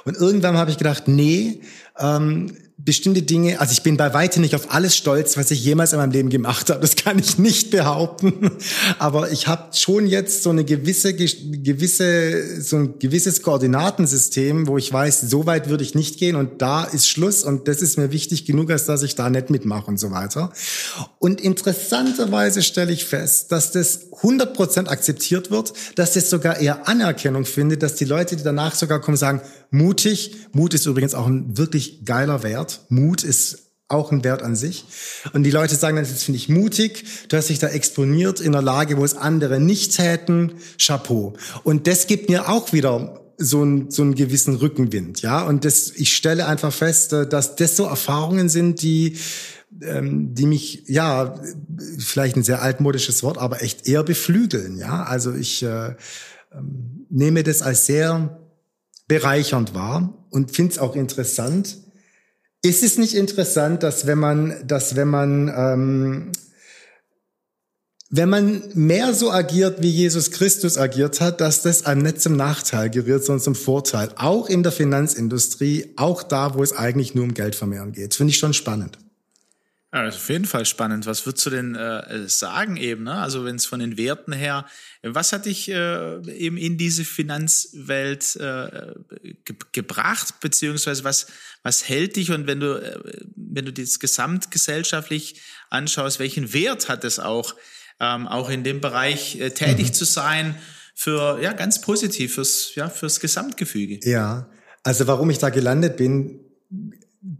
[0.05, 1.61] Und irgendwann habe ich gedacht, nee,
[1.99, 5.93] ähm, bestimmte Dinge, also ich bin bei weitem nicht auf alles stolz, was ich jemals
[5.93, 6.81] in meinem Leben gemacht habe.
[6.81, 8.51] Das kann ich nicht behaupten.
[8.99, 14.93] Aber ich habe schon jetzt so eine gewisse, gewisse, so ein gewisses Koordinatensystem, wo ich
[14.93, 18.11] weiß, so weit würde ich nicht gehen und da ist Schluss und das ist mir
[18.11, 20.53] wichtig genug, als dass ich da nicht mitmache und so weiter.
[21.21, 27.45] Und interessanterweise stelle ich fest, dass das 100% akzeptiert wird, dass das sogar eher Anerkennung
[27.45, 31.59] findet, dass die Leute, die danach sogar kommen, sagen, mutig, Mut ist übrigens auch ein
[31.59, 32.64] wirklich geiler Wert.
[32.89, 34.85] Mut ist auch ein Wert an sich.
[35.33, 38.55] Und die Leute sagen dann, das finde ich mutig, du hast dich da exponiert in
[38.55, 41.35] einer Lage, wo es andere nicht täten, Chapeau.
[41.65, 45.45] Und das gibt mir auch wieder so, ein, so einen gewissen Rückenwind, ja.
[45.45, 49.17] Und das, ich stelle einfach fest, äh, dass das so Erfahrungen sind, die,
[49.83, 51.35] ähm, die mich, ja,
[51.99, 55.03] vielleicht ein sehr altmodisches Wort, aber echt eher beflügeln, ja.
[55.03, 55.95] Also ich äh,
[56.53, 58.41] ähm, nehme das als sehr
[59.09, 61.84] bereichernd wahr und finde es auch interessant,
[62.65, 66.33] ist es nicht interessant, dass wenn man, dass wenn man, ähm,
[68.11, 72.37] wenn man mehr so agiert, wie Jesus Christus agiert hat, dass das einem nicht zum
[72.37, 74.11] Nachteil gerührt, sondern zum Vorteil.
[74.17, 78.15] Auch in der Finanzindustrie, auch da, wo es eigentlich nur um Geldvermehren geht.
[78.15, 78.99] Finde ich schon spannend.
[79.95, 81.07] Ja, das ist auf jeden Fall spannend.
[81.07, 83.05] Was würdest du denn äh, sagen eben?
[83.05, 83.15] Ne?
[83.15, 84.67] Also wenn es von den Werten her,
[85.05, 88.93] was hat dich äh, eben in diese Finanzwelt äh,
[89.45, 91.29] ge gebracht, beziehungsweise was,
[91.63, 92.99] was hält dich und wenn du, äh,
[93.37, 97.55] wenn du das gesamtgesellschaftlich anschaust, welchen Wert hat es auch,
[98.01, 99.93] ähm, auch in dem Bereich äh, tätig mhm.
[99.93, 100.57] zu sein,
[100.97, 104.01] für, ja, ganz positiv, fürs, ja, fürs Gesamtgefüge?
[104.03, 104.51] Ja,
[104.83, 106.41] also warum ich da gelandet bin,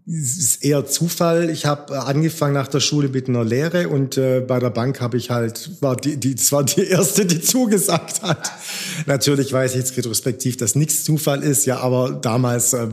[0.07, 1.51] ist eher Zufall.
[1.51, 5.17] Ich habe angefangen nach der Schule mit einer Lehre und äh, bei der Bank habe
[5.19, 8.51] ich halt war die die das war die erste, die zugesagt hat.
[9.07, 12.89] Natürlich weiß ich jetzt retrospektiv, dass nichts Zufall ist, ja, aber damals äh,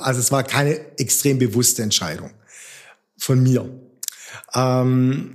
[0.00, 2.30] also es war keine extrem bewusste Entscheidung
[3.16, 3.68] von mir.
[4.54, 5.34] Ähm,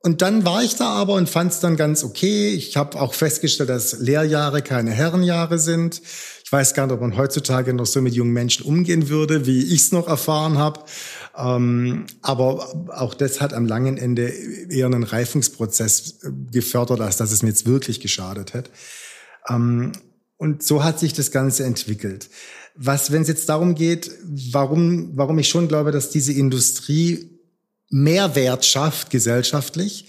[0.00, 2.50] und dann war ich da aber und fand es dann ganz okay.
[2.50, 6.00] Ich habe auch festgestellt, dass Lehrjahre keine Herrenjahre sind.
[6.48, 9.64] Ich weiß gar nicht, ob man heutzutage noch so mit jungen Menschen umgehen würde, wie
[9.64, 10.80] ich es noch erfahren habe.
[11.36, 14.32] Ähm, aber auch das hat am langen Ende
[14.70, 18.70] eher einen Reifungsprozess äh, gefördert, als dass es mir jetzt wirklich geschadet hätte.
[19.46, 19.92] Ähm,
[20.38, 22.30] und so hat sich das Ganze entwickelt.
[22.76, 24.10] Was, wenn es jetzt darum geht,
[24.50, 27.28] warum, warum ich schon glaube, dass diese Industrie
[27.90, 30.06] Mehrwert schafft gesellschaftlich,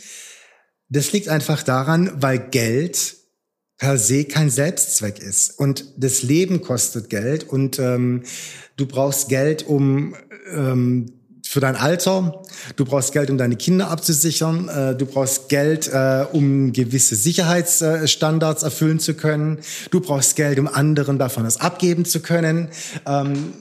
[0.87, 3.18] das liegt einfach daran, weil Geld
[3.79, 5.57] per se kein Selbstzweck ist.
[5.57, 8.23] Und das Leben kostet Geld und ähm,
[8.75, 10.15] du brauchst Geld, um
[10.53, 11.13] ähm,
[11.47, 12.43] für dein Alter,
[12.75, 18.61] du brauchst Geld, um deine Kinder abzusichern, äh, du brauchst Geld, äh, um gewisse Sicherheitsstandards
[18.61, 19.57] erfüllen zu können,
[19.89, 22.69] du brauchst Geld, um anderen davon was abgeben zu können.
[23.07, 23.53] Ähm,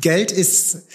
[0.00, 0.86] Geld ist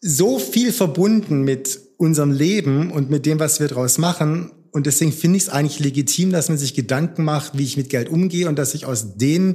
[0.00, 4.50] so viel verbunden mit unserem Leben und mit dem, was wir daraus machen.
[4.74, 7.90] Und deswegen finde ich es eigentlich legitim, dass man sich Gedanken macht, wie ich mit
[7.90, 9.54] Geld umgehe und dass ich aus den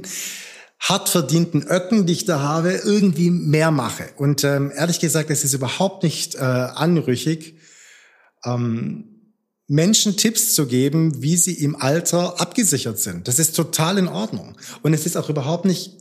[0.78, 4.08] hart verdienten Öcken, die ich da habe, irgendwie mehr mache.
[4.16, 7.56] Und ähm, ehrlich gesagt, es ist überhaupt nicht äh, anrüchig,
[8.46, 9.34] ähm,
[9.66, 13.28] Menschen Tipps zu geben, wie sie im Alter abgesichert sind.
[13.28, 14.56] Das ist total in Ordnung.
[14.80, 15.98] Und es ist auch überhaupt nicht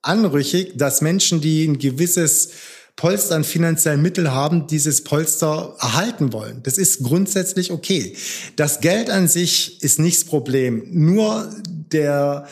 [0.00, 2.52] anrüchig, dass Menschen, die ein gewisses
[2.96, 6.62] Polster an finanziellen Mitteln haben, dieses Polster erhalten wollen.
[6.62, 8.16] Das ist grundsätzlich okay.
[8.56, 10.84] Das Geld an sich ist nicht das Problem.
[10.90, 12.46] Nur der,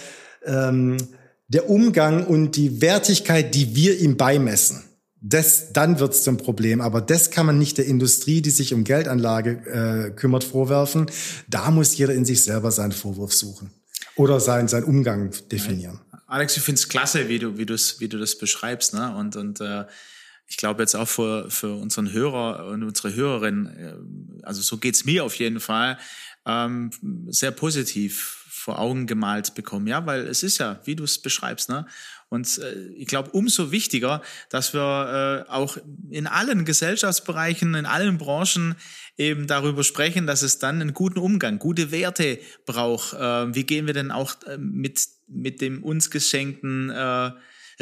[0.45, 0.97] ähm,
[1.49, 4.83] der Umgang und die Wertigkeit, die wir ihm beimessen.
[5.25, 6.81] Das, dann wird's zum Problem.
[6.81, 11.07] Aber das kann man nicht der Industrie, die sich um Geldanlage äh, kümmert, vorwerfen.
[11.47, 13.71] Da muss jeder in sich selber seinen Vorwurf suchen
[14.17, 16.01] oder seinen, seinen Umgang definieren.
[16.27, 18.95] Alex, ich finde es klasse, wie du, wie, du's, wie du das beschreibst.
[18.95, 19.15] Ne?
[19.15, 19.85] Und, und äh,
[20.53, 25.07] ich glaube jetzt auch für, für unseren Hörer und unsere Hörerin, äh, also so geht's
[25.07, 25.99] mir auf jeden Fall,
[26.45, 26.91] ähm,
[27.29, 29.87] sehr positiv vor Augen gemalt bekommen.
[29.87, 31.87] Ja, weil es ist ja, wie du es beschreibst, ne?
[32.29, 35.79] Und äh, ich glaube, umso wichtiger, dass wir äh, auch
[36.11, 38.75] in allen Gesellschaftsbereichen, in allen Branchen
[39.17, 43.15] eben darüber sprechen, dass es dann einen guten Umgang, gute Werte braucht.
[43.15, 47.31] Äh, wie gehen wir denn auch äh, mit, mit dem uns geschenkten äh,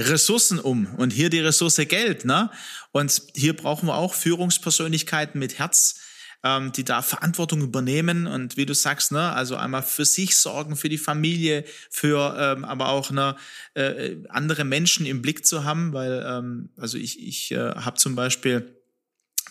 [0.01, 0.87] Ressourcen um.
[0.97, 2.25] Und hier die Ressource Geld.
[2.25, 2.51] Ne?
[2.93, 6.01] Und hier brauchen wir auch Führungspersönlichkeiten mit Herz,
[6.43, 10.77] ähm, die da Verantwortung übernehmen und wie du sagst, ne, also einmal für sich sorgen,
[10.77, 13.37] für die Familie, für ähm, aber auch ne,
[13.75, 18.15] äh, andere Menschen im Blick zu haben, weil ähm, also ich ich äh, habe zum
[18.15, 18.75] Beispiel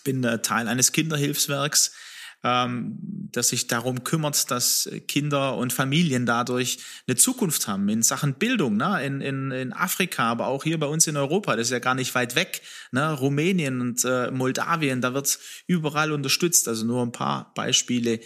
[0.04, 1.92] bin äh, Teil eines Kinderhilfswerks
[2.44, 2.98] ähm,
[3.32, 8.78] das sich darum kümmert, dass Kinder und Familien dadurch eine Zukunft haben in Sachen Bildung,
[8.78, 9.06] ne?
[9.06, 11.96] in, in, in Afrika, aber auch hier bei uns in Europa, das ist ja gar
[11.96, 13.12] nicht weit weg, ne?
[13.12, 18.20] Rumänien und äh, Moldawien, da wird überall unterstützt, also nur ein paar Beispiele.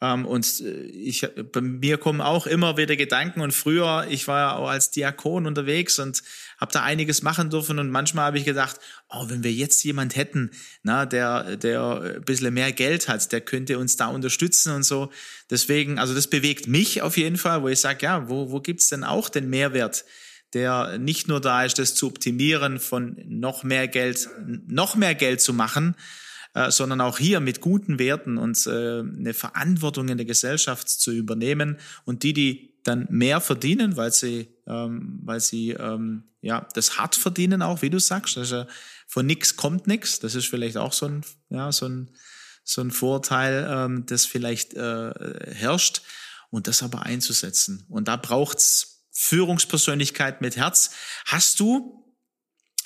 [0.00, 4.38] Ähm, und äh, ich, bei mir kommen auch immer wieder Gedanken und früher, ich war
[4.38, 6.22] ja auch als Diakon unterwegs und
[6.60, 10.14] habe da einiges machen dürfen und manchmal habe ich gedacht, oh, wenn wir jetzt jemand
[10.14, 10.50] hätten,
[10.82, 15.10] na, der, der ein bisschen mehr Geld hat, der könnte uns da unterstützen und so.
[15.48, 18.88] Deswegen, also das bewegt mich auf jeden Fall, wo ich sage, ja, wo, wo gibt's
[18.88, 20.04] denn auch den Mehrwert,
[20.52, 24.28] der nicht nur da ist, das zu optimieren, von noch mehr Geld,
[24.66, 25.94] noch mehr Geld zu machen,
[26.54, 31.12] äh, sondern auch hier mit guten Werten und äh, eine Verantwortung in der Gesellschaft zu
[31.12, 36.98] übernehmen und die, die dann mehr verdienen, weil sie, ähm, weil sie ähm, ja das
[36.98, 38.38] hart verdienen auch, wie du sagst.
[38.38, 38.66] Also
[39.06, 40.20] von nichts kommt nichts.
[40.20, 42.10] Das ist vielleicht auch so ein, ja, so ein,
[42.64, 45.12] so ein Vorteil, ähm, das vielleicht äh,
[45.54, 46.02] herrscht
[46.50, 47.84] und das aber einzusetzen.
[47.88, 50.90] Und da braucht's Führungspersönlichkeit mit Herz.
[51.26, 52.00] Hast du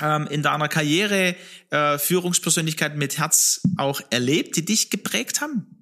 [0.00, 1.36] ähm, in deiner Karriere
[1.70, 5.73] äh, Führungspersönlichkeiten mit Herz auch erlebt, die dich geprägt haben?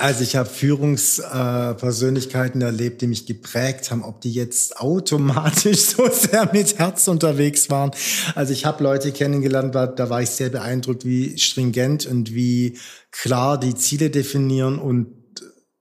[0.00, 6.50] Also ich habe Führungspersönlichkeiten erlebt, die mich geprägt haben, ob die jetzt automatisch so sehr
[6.54, 7.90] mit Herz unterwegs waren.
[8.34, 12.78] Also ich habe Leute kennengelernt, da war ich sehr beeindruckt, wie stringent und wie
[13.10, 15.12] klar die Ziele definieren und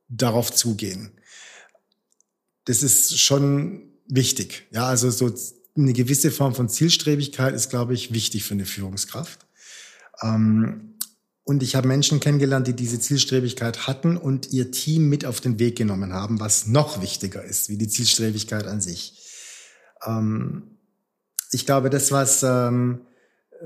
[0.09, 1.13] darauf zugehen.
[2.65, 4.67] Das ist schon wichtig.
[4.71, 5.33] Ja, also so
[5.77, 9.45] eine gewisse Form von Zielstrebigkeit ist, glaube ich, wichtig für eine Führungskraft.
[10.21, 10.89] Ähm,
[11.49, 15.57] und ich habe Menschen kennengelernt, die diese Zielstrebigkeit hatten und ihr Team mit auf den
[15.57, 19.27] Weg genommen haben, was noch wichtiger ist, wie die Zielstrebigkeit an sich.
[20.05, 20.77] Ähm,
[21.51, 23.01] ich glaube, das, was, ähm,
[23.61, 23.65] äh,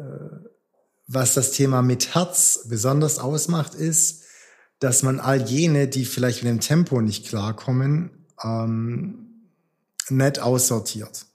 [1.08, 4.24] was das Thema mit Herz besonders ausmacht, ist,
[4.80, 9.50] dass man all jene, die vielleicht mit dem Tempo nicht klarkommen, ähm,
[10.08, 11.26] nett aussortiert.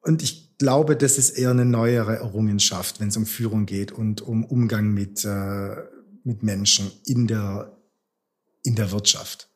[0.00, 4.22] Und ich glaube, das ist eher eine neuere Errungenschaft, wenn es um Führung geht und
[4.22, 5.76] um Umgang mit, äh,
[6.24, 7.76] mit Menschen in der,
[8.62, 9.48] in der Wirtschaft.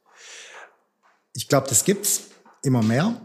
[1.34, 2.22] Ich glaube, das gibt's
[2.62, 3.20] immer mehr.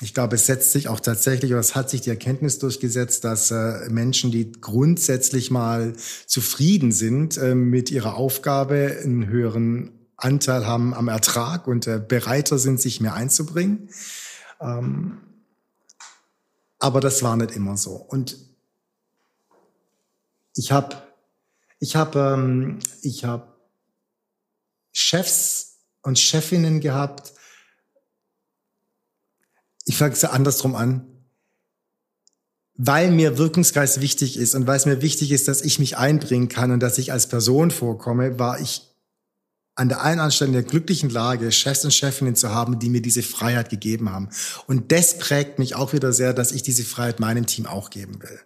[0.00, 3.50] Ich glaube, es setzt sich auch tatsächlich, oder es hat sich die Erkenntnis durchgesetzt, dass
[3.50, 5.94] äh, Menschen, die grundsätzlich mal
[6.26, 12.58] zufrieden sind äh, mit ihrer Aufgabe, einen höheren Anteil haben am Ertrag und äh, bereiter
[12.58, 13.88] sind, sich mehr einzubringen.
[14.60, 15.18] Ähm,
[16.84, 17.92] aber das war nicht immer so.
[17.92, 18.36] Und
[20.54, 20.94] ich habe
[21.78, 23.58] ich hab, ähm, ich hab
[24.92, 27.32] Chefs und Chefinnen gehabt.
[29.86, 31.06] Ich fange es andersrum an.
[32.74, 36.50] Weil mir Wirkungsgeist wichtig ist und weil es mir wichtig ist, dass ich mich einbringen
[36.50, 38.93] kann und dass ich als Person vorkomme, war ich
[39.76, 43.02] an der einen Anstelle in der glücklichen Lage, Chefs und Chefinnen zu haben, die mir
[43.02, 44.28] diese Freiheit gegeben haben.
[44.66, 48.22] Und das prägt mich auch wieder sehr, dass ich diese Freiheit meinem Team auch geben
[48.22, 48.38] will.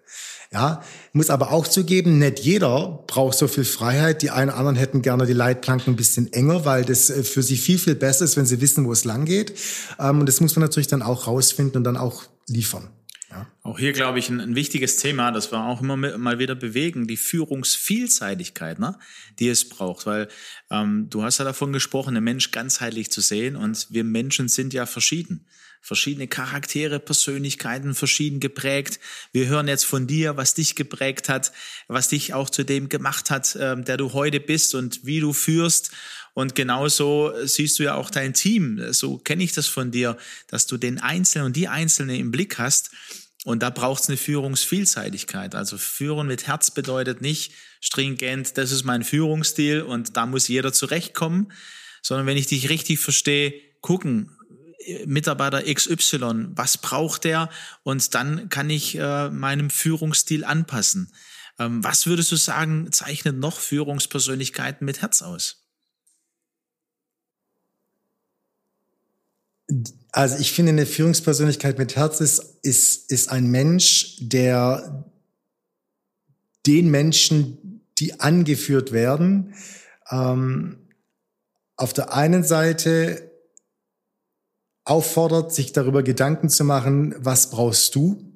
[0.51, 4.23] Ja, muss aber auch zugeben, nicht jeder braucht so viel Freiheit.
[4.23, 7.59] Die einen anderen hätten gerne die Leitplanken ein bisschen enger, weil das äh, für sie
[7.59, 9.53] viel, viel besser ist, wenn sie wissen, wo es lang geht.
[9.99, 12.89] Ähm, und das muss man natürlich dann auch rausfinden und dann auch liefern.
[13.63, 17.07] Auch hier, glaube ich, ein, ein, wichtiges Thema, das wir auch immer mal wieder bewegen,
[17.07, 18.99] die Führungsvielseitigkeit, ne,
[19.39, 20.07] die es braucht.
[20.07, 20.29] Weil
[20.71, 24.73] ähm, du hast ja davon gesprochen, den Mensch ganzheitlich zu sehen und wir Menschen sind
[24.73, 25.47] ja verschieden.
[25.81, 28.99] Verschiedene Charaktere, Persönlichkeiten, verschieden geprägt.
[29.33, 31.53] Wir hören jetzt von dir, was dich geprägt hat,
[31.87, 35.33] was dich auch zu dem gemacht hat, ähm, der du heute bist und wie du
[35.33, 35.93] führst.
[36.39, 38.93] Und genauso siehst du ja auch dein Team.
[38.93, 42.59] So kenne ich das von dir, dass du den Einzelnen und die Einzelne im Blick
[42.59, 42.91] hast.
[43.45, 45.55] Und da braucht es eine Führungsvielseitigkeit.
[45.55, 50.73] Also führen mit Herz bedeutet nicht stringent, das ist mein Führungsstil und da muss jeder
[50.73, 51.53] zurechtkommen,
[52.03, 54.31] sondern wenn ich dich richtig verstehe, gucken,
[55.07, 57.51] Mitarbeiter XY, was braucht der?
[57.83, 61.13] Und dann kann ich äh, meinem Führungsstil anpassen.
[61.59, 65.65] Ähm, was würdest du sagen, zeichnet noch Führungspersönlichkeiten mit Herz aus?
[70.19, 75.05] Also ich finde, eine Führungspersönlichkeit mit Herz ist, ist, ist ein Mensch, der
[76.67, 79.55] den Menschen, die angeführt werden,
[80.11, 80.89] ähm,
[81.77, 83.31] auf der einen Seite
[84.83, 88.35] auffordert, sich darüber Gedanken zu machen, was brauchst du?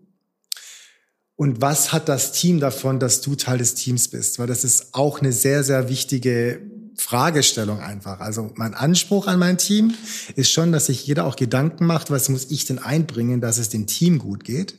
[1.35, 4.39] Und was hat das Team davon, dass du Teil des Teams bist?
[4.39, 6.61] Weil das ist auch eine sehr, sehr wichtige
[6.97, 8.21] Fragestellung einfach.
[8.21, 9.95] Also mein Anspruch an mein Team
[10.37, 13.69] ist schon, dass sich jeder auch Gedanken macht, was muss ich denn einbringen, dass es
[13.69, 14.79] dem Team gut geht.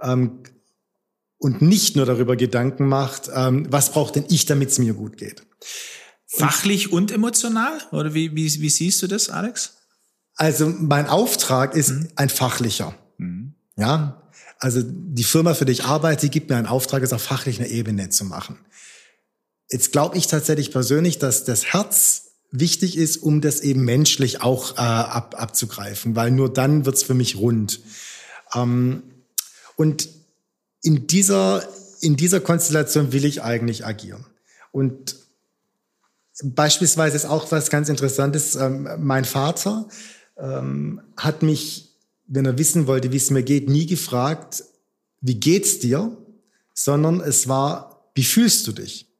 [0.00, 0.40] Ähm,
[1.38, 5.16] und nicht nur darüber Gedanken macht, ähm, was braucht denn ich, damit es mir gut
[5.16, 5.42] geht.
[6.26, 7.78] Fachlich und emotional?
[7.90, 9.78] Oder wie, wie, wie siehst du das, Alex?
[10.36, 12.08] Also mein Auftrag ist mhm.
[12.14, 12.94] ein fachlicher.
[13.18, 13.54] Mhm.
[13.76, 14.22] Ja,
[14.58, 18.10] also die Firma, für die ich arbeite, gibt mir einen Auftrag, es auf fachlicher Ebene
[18.10, 18.58] zu machen.
[19.72, 24.76] Jetzt glaube ich tatsächlich persönlich, dass das Herz wichtig ist, um das eben menschlich auch
[24.76, 27.80] äh, ab, abzugreifen, weil nur dann wird's für mich rund.
[28.54, 29.02] Ähm,
[29.76, 30.10] und
[30.82, 31.66] in dieser,
[32.02, 34.26] in dieser Konstellation will ich eigentlich agieren.
[34.72, 35.16] Und
[36.44, 39.88] beispielsweise ist auch was ganz Interessantes, ähm, mein Vater
[40.36, 41.96] ähm, hat mich,
[42.26, 44.64] wenn er wissen wollte, wie es mir geht, nie gefragt,
[45.22, 46.14] wie geht's dir,
[46.74, 49.11] sondern es war, wie fühlst du dich?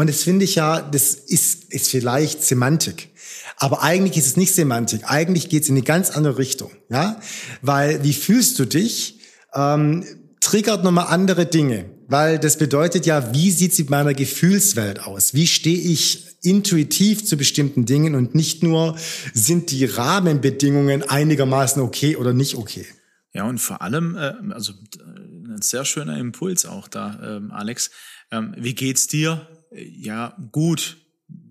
[0.00, 3.10] Und das finde ich ja, das ist, ist vielleicht Semantik.
[3.58, 5.02] Aber eigentlich ist es nicht Semantik.
[5.04, 6.70] Eigentlich geht es in eine ganz andere Richtung.
[6.88, 7.20] Ja?
[7.60, 9.20] Weil wie fühlst du dich,
[9.52, 10.06] ähm,
[10.40, 11.90] triggert nochmal andere Dinge.
[12.08, 15.34] Weil das bedeutet ja, wie sieht es mit meiner Gefühlswelt aus?
[15.34, 18.96] Wie stehe ich intuitiv zu bestimmten Dingen und nicht nur,
[19.34, 22.86] sind die Rahmenbedingungen einigermaßen okay oder nicht okay?
[23.34, 27.90] Ja, und vor allem, äh, also äh, ein sehr schöner Impuls auch da, ähm, Alex.
[28.32, 29.46] Ähm, wie geht's dir?
[29.70, 30.98] Ja, gut,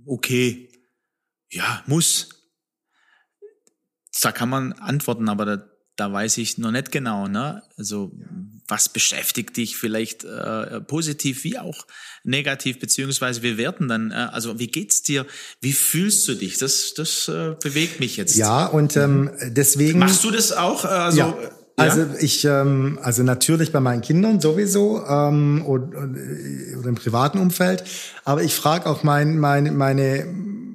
[0.05, 0.69] okay,
[1.51, 2.29] ja, muss.
[4.21, 7.63] Da kann man antworten, aber da, da weiß ich noch nicht genau, ne?
[7.77, 8.11] Also
[8.67, 11.87] was beschäftigt dich vielleicht äh, positiv wie auch
[12.23, 15.25] negativ, beziehungsweise wir werten dann, äh, also wie geht's dir,
[15.61, 16.57] wie fühlst du dich?
[16.57, 18.35] Das, das äh, bewegt mich jetzt.
[18.35, 19.99] Ja, und ähm, deswegen.
[19.99, 20.85] Machst du das auch?
[20.85, 21.51] Äh, also, ja.
[21.79, 26.09] Also ich, ähm, also natürlich bei meinen Kindern sowieso ähm, oder,
[26.79, 27.83] oder im privaten Umfeld,
[28.25, 30.25] aber ich frage auch mein, mein, meine,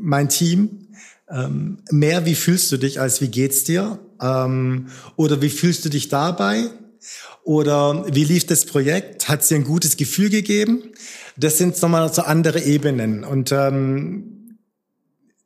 [0.01, 0.85] mein Team
[1.31, 3.99] ähm, mehr, wie fühlst du dich, als wie geht's dir?
[4.21, 6.65] Ähm, oder wie fühlst du dich dabei?
[7.43, 9.29] Oder wie lief das Projekt?
[9.29, 10.83] Hat dir ein gutes Gefühl gegeben?
[11.37, 13.25] Das sind nochmal so andere Ebenen.
[13.25, 14.59] Und ähm,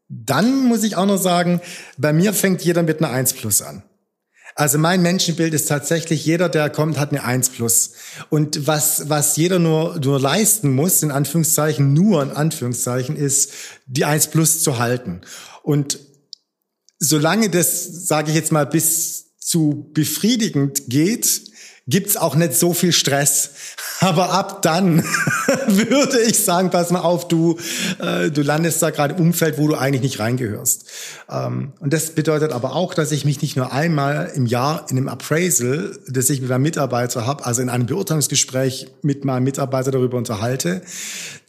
[0.08, 1.60] dann muss ich auch noch sagen,
[1.96, 3.82] bei mir fängt jeder mit einer 1 plus an.
[4.58, 7.92] Also mein Menschenbild ist tatsächlich, jeder, der kommt, hat eine 1 plus.
[8.28, 13.52] Und was, was jeder nur, nur leisten muss, in Anführungszeichen, nur in Anführungszeichen, ist,
[13.86, 15.20] die 1 plus zu halten.
[15.62, 16.00] Und
[16.98, 21.40] solange das, sage ich jetzt mal, bis zu befriedigend geht,
[21.86, 23.50] gibt's auch nicht so viel Stress.
[24.00, 25.02] Aber ab dann
[25.66, 27.58] würde ich sagen, pass mal auf, du,
[27.98, 30.88] äh, du landest da gerade im Umfeld, wo du eigentlich nicht reingehörst.
[31.28, 34.96] Ähm, und das bedeutet aber auch, dass ich mich nicht nur einmal im Jahr in
[34.96, 39.90] einem Appraisal, das ich mit meinem Mitarbeiter habe, also in einem Beurteilungsgespräch mit meinem Mitarbeiter
[39.90, 40.82] darüber unterhalte.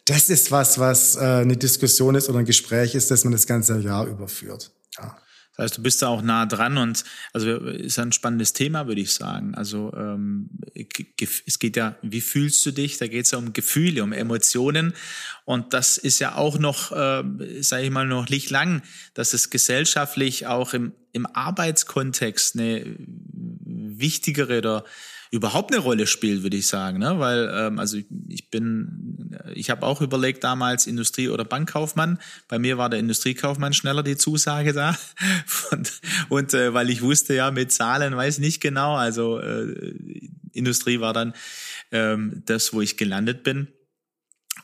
[0.05, 3.45] Das ist was, was äh, eine Diskussion ist oder ein Gespräch ist, das man das
[3.45, 4.71] ganze Jahr überführt.
[4.97, 5.15] Ja.
[5.59, 7.03] Das heißt, du bist da auch nah dran und
[7.33, 9.55] also ist ein spannendes Thema, würde ich sagen.
[9.55, 12.97] Also ähm, es geht ja, wie fühlst du dich?
[12.97, 14.93] Da geht es ja um Gefühle, um Emotionen
[15.43, 17.23] und das ist ja auch noch, äh,
[17.61, 18.83] sage ich mal, noch nicht lang,
[19.13, 22.95] dass es gesellschaftlich auch im, im Arbeitskontext eine
[23.65, 24.85] wichtigere oder
[25.31, 26.97] überhaupt eine Rolle spielt, würde ich sagen.
[26.97, 27.19] Ne?
[27.19, 32.19] Weil, ähm, also ich bin, ich habe auch überlegt damals Industrie- oder Bankkaufmann.
[32.47, 34.97] Bei mir war der Industriekaufmann schneller die Zusage da.
[35.71, 38.95] und und äh, weil ich wusste ja, mit Zahlen weiß ich nicht genau.
[38.95, 39.93] Also äh,
[40.51, 41.33] Industrie war dann
[41.91, 43.67] ähm, das, wo ich gelandet bin.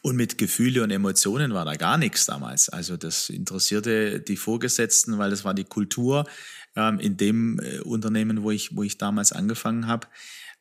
[0.02, 2.70] Und mit Gefühle und Emotionen war da gar nichts damals.
[2.70, 6.26] Also das interessierte die Vorgesetzten, weil das war die Kultur
[6.76, 10.08] ähm, in dem äh, Unternehmen, wo ich, wo ich damals angefangen habe.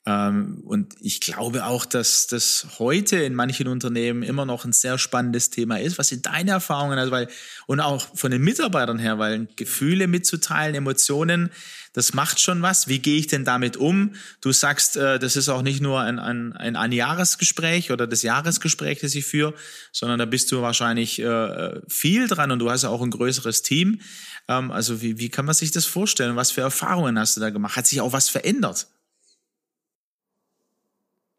[0.07, 4.99] Ähm, und ich glaube auch, dass das heute in manchen Unternehmen immer noch ein sehr
[4.99, 5.97] spannendes Thema ist.
[5.99, 6.99] Was sind deine Erfahrungen?
[6.99, 7.29] Also weil,
[7.67, 11.51] und auch von den Mitarbeitern her, weil Gefühle mitzuteilen, Emotionen,
[11.95, 12.89] das macht schon was.
[12.89, 14.15] Wie gehe ich denn damit um?
[14.43, 18.23] Du sagst, äh, das ist auch nicht nur ein, ein, ein, ein Jahresgespräch oder das
[18.23, 19.55] Jahresgespräch, das ich führe,
[19.91, 24.01] sondern da bist du wahrscheinlich äh, viel dran und du hast auch ein größeres Team.
[24.49, 26.37] Ähm, also wie, wie kann man sich das vorstellen?
[26.37, 27.77] Was für Erfahrungen hast du da gemacht?
[27.77, 28.89] Hat sich auch was verändert?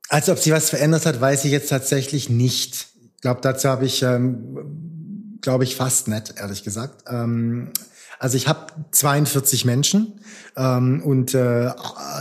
[0.09, 2.87] Also ob sich was verändert hat, weiß ich jetzt tatsächlich nicht.
[3.15, 7.05] Ich glaube, dazu habe ich, ähm, glaube ich, fast nicht, ehrlich gesagt.
[7.07, 7.71] Ähm,
[8.19, 10.21] also ich habe 42 Menschen
[10.55, 11.71] ähm, und äh,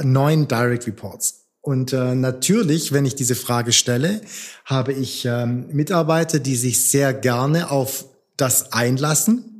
[0.03, 1.45] neun Direct Reports.
[1.61, 4.21] Und äh, natürlich, wenn ich diese Frage stelle,
[4.67, 8.05] habe ich ähm, Mitarbeiter, die sich sehr gerne auf
[8.37, 9.54] das einlassen,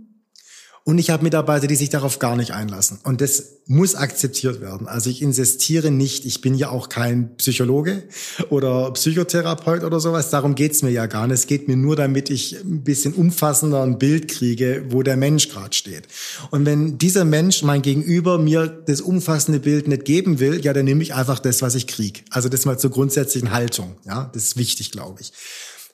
[0.87, 2.99] und ich habe Mitarbeiter, die sich darauf gar nicht einlassen.
[3.05, 4.87] Und das muss akzeptiert werden.
[4.87, 8.03] Also ich insistiere nicht, ich bin ja auch kein Psychologe
[8.51, 10.29] oder Psychotherapeut oder sowas.
[10.29, 11.35] Darum geht's mir ja gar nicht.
[11.37, 15.49] Es geht mir nur, damit ich ein bisschen umfassender ein Bild kriege, wo der Mensch
[15.49, 16.03] gerade steht.
[16.51, 20.85] Und wenn dieser Mensch, mein Gegenüber, mir das umfassende Bild nicht geben will, ja, dann
[20.85, 22.27] nehme ich einfach das, was ich krieg.
[22.29, 23.97] Also das mal zur grundsätzlichen Haltung.
[24.05, 25.33] Ja, das ist wichtig, glaube ich.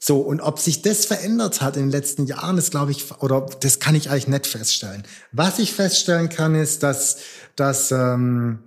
[0.02, 3.46] So, und ob sich das verändert hat in den letzten Jahren, ist, glaube ich, oder
[3.60, 5.02] das kann ich eigentlich nicht feststellen.
[5.30, 7.18] Was ich feststellen kann, ist, dass,
[7.54, 8.60] dass, ähm,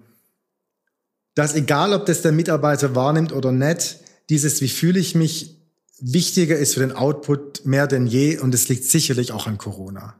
[1.33, 3.97] dass egal, ob das der Mitarbeiter wahrnimmt oder nicht,
[4.29, 5.59] dieses, wie fühle ich mich,
[5.99, 10.15] wichtiger ist für den Output mehr denn je und es liegt sicherlich auch an Corona.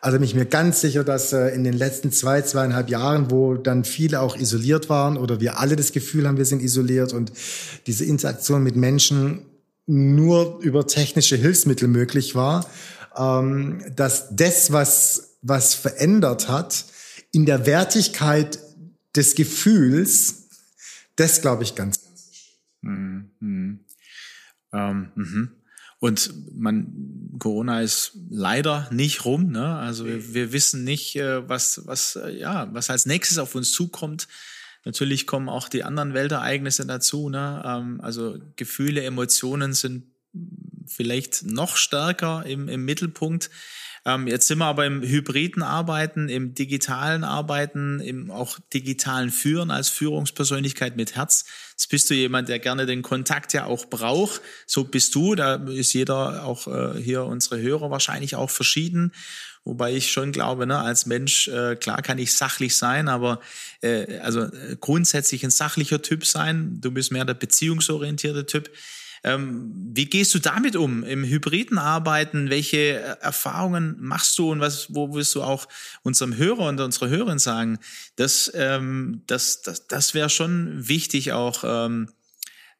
[0.00, 3.54] Also bin ich mir ganz sicher, dass äh, in den letzten zwei, zweieinhalb Jahren, wo
[3.54, 7.32] dann viele auch isoliert waren oder wir alle das Gefühl haben, wir sind isoliert und
[7.86, 9.42] diese Interaktion mit Menschen
[9.86, 12.68] nur über technische Hilfsmittel möglich war,
[13.16, 16.84] ähm, dass das, was, was verändert hat,
[17.32, 18.58] in der Wertigkeit
[19.14, 20.48] des Gefühls,
[21.16, 22.00] das glaube ich ganz.
[22.82, 23.30] Mhm.
[23.40, 23.80] Mhm.
[24.72, 25.52] Ähm, mhm.
[25.98, 29.50] Und man, Corona ist leider nicht rum.
[29.50, 29.76] Ne?
[29.76, 33.72] Also wir, wir wissen nicht, äh, was, was, äh, ja, was als nächstes auf uns
[33.72, 34.28] zukommt.
[34.86, 37.28] Natürlich kommen auch die anderen Weltereignisse dazu.
[37.28, 37.60] Ne?
[37.66, 40.04] Ähm, also Gefühle, Emotionen sind
[40.86, 43.50] vielleicht noch stärker im, im Mittelpunkt.
[44.04, 49.72] Ähm, jetzt sind wir aber im hybriden Arbeiten, im digitalen Arbeiten, im auch digitalen Führen
[49.72, 51.46] als Führungspersönlichkeit mit Herz.
[51.72, 54.40] Jetzt bist du jemand, der gerne den Kontakt ja auch braucht.
[54.66, 55.34] So bist du.
[55.34, 59.12] Da ist jeder, auch äh, hier unsere Hörer wahrscheinlich auch verschieden.
[59.66, 63.40] Wobei ich schon glaube, ne, als Mensch, äh, klar kann ich sachlich sein, aber
[63.82, 66.80] äh, also äh, grundsätzlich ein sachlicher Typ sein.
[66.80, 68.70] Du bist mehr der beziehungsorientierte Typ.
[69.24, 72.48] Ähm, wie gehst du damit um im hybriden Arbeiten?
[72.48, 75.66] Welche äh, Erfahrungen machst du und was, wo willst du auch
[76.04, 77.80] unserem Hörer und unserer Hörerin sagen?
[78.14, 82.08] Das, ähm, das, das, das wäre schon wichtig auch ähm,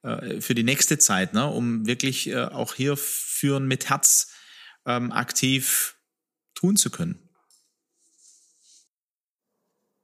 [0.04, 1.48] äh, für die nächste Zeit, ne?
[1.48, 4.30] um wirklich äh, auch hier führen mit Herz
[4.86, 5.95] ähm, aktiv
[6.56, 7.20] tun zu können.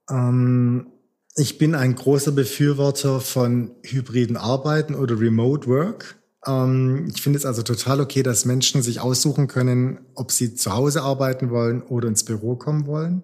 [0.08, 0.86] Ähm,
[1.34, 6.22] ich bin ein großer Befürworter von hybriden Arbeiten oder Remote Work.
[6.46, 10.72] Ähm, ich finde es also total okay, dass Menschen sich aussuchen können, ob sie zu
[10.72, 13.22] Hause arbeiten wollen oder ins Büro kommen wollen.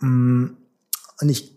[0.00, 0.48] Mm,
[1.20, 1.56] und ich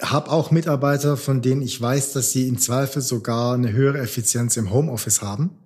[0.00, 4.56] habe auch Mitarbeiter, von denen ich weiß, dass sie im Zweifel sogar eine höhere Effizienz
[4.56, 5.59] im Homeoffice haben.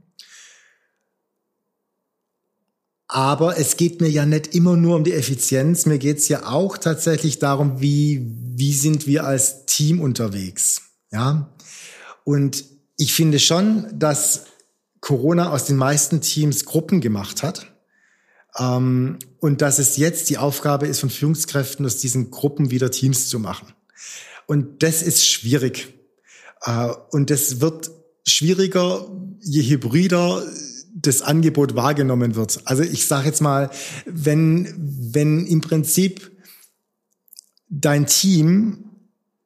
[3.14, 6.46] Aber es geht mir ja nicht immer nur um die Effizienz, mir geht es ja
[6.46, 10.82] auch tatsächlich darum, wie, wie sind wir als Team unterwegs.
[11.12, 11.54] Ja.
[12.24, 12.64] Und
[12.96, 14.46] ich finde schon, dass
[15.00, 17.72] Corona aus den meisten Teams Gruppen gemacht hat.
[18.58, 23.28] Ähm, und dass es jetzt die Aufgabe ist von Führungskräften, aus diesen Gruppen wieder Teams
[23.28, 23.68] zu machen.
[24.46, 25.94] Und das ist schwierig.
[26.62, 27.92] Äh, und das wird
[28.26, 29.06] schwieriger,
[29.40, 30.42] je hybrider
[31.06, 32.60] das Angebot wahrgenommen wird.
[32.64, 33.70] Also ich sage jetzt mal,
[34.06, 36.30] wenn, wenn im Prinzip
[37.68, 38.84] dein Team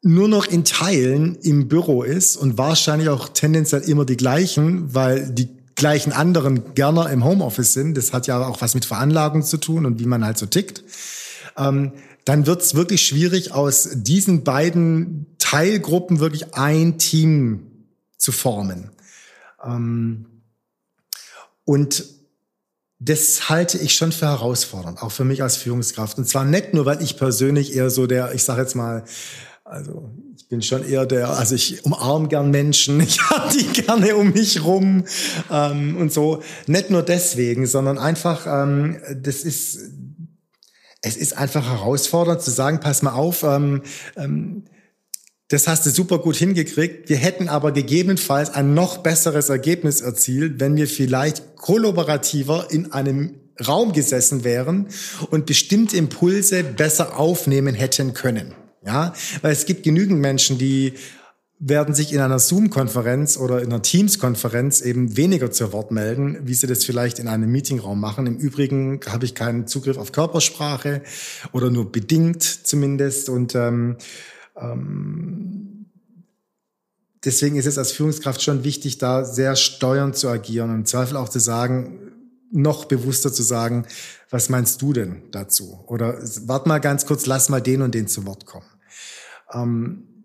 [0.02, 5.30] nur noch in Teilen im Büro ist und wahrscheinlich auch tendenziell immer die gleichen, weil
[5.30, 7.96] die gleichen anderen gerne im Homeoffice sind.
[7.96, 10.84] Das hat ja auch was mit Veranlagung zu tun und wie man halt so tickt.
[11.56, 11.92] Ähm,
[12.24, 17.86] dann wird es wirklich schwierig, aus diesen beiden Teilgruppen wirklich ein Team
[18.18, 18.90] zu formen.
[19.64, 20.26] Ähm,
[21.69, 22.07] und
[22.99, 26.16] das halte ich schon für herausfordernd, auch für mich als Führungskraft.
[26.16, 29.05] Und zwar nicht nur, weil ich persönlich eher so der, ich sage jetzt mal,
[29.64, 34.16] also ich bin schon eher der, also ich umarme gern Menschen, ich habe die gerne
[34.16, 35.05] um mich rum
[35.51, 36.43] ähm, und so.
[36.66, 39.79] Nicht nur deswegen, sondern einfach, ähm, das ist,
[41.03, 43.83] es ist einfach herausfordernd zu sagen, pass mal auf, ähm,
[44.16, 44.64] ähm,
[45.49, 47.09] das hast du super gut hingekriegt.
[47.09, 53.34] Wir hätten aber gegebenenfalls ein noch besseres Ergebnis erzielt, wenn wir vielleicht kollaborativer in einem
[53.66, 54.88] Raum gesessen wären
[55.30, 58.55] und bestimmte Impulse besser aufnehmen hätten können.
[58.84, 60.94] Ja, weil es gibt genügend Menschen, die
[61.59, 66.55] werden sich in einer Zoom-Konferenz oder in einer Teams-Konferenz eben weniger zu Wort melden, wie
[66.55, 68.28] sie das vielleicht in einem Meetingraum machen.
[68.28, 71.03] Im Übrigen habe ich keinen Zugriff auf Körpersprache
[71.51, 73.28] oder nur bedingt zumindest.
[73.28, 73.96] Und ähm,
[77.24, 81.16] deswegen ist es als Führungskraft schon wichtig, da sehr steuernd zu agieren und im Zweifel
[81.16, 82.12] auch zu sagen,
[82.50, 83.86] noch bewusster zu sagen,
[84.30, 85.84] was meinst du denn dazu?
[85.86, 88.66] Oder wart mal ganz kurz, lass mal den und den zu Wort kommen.
[89.52, 90.24] Ähm,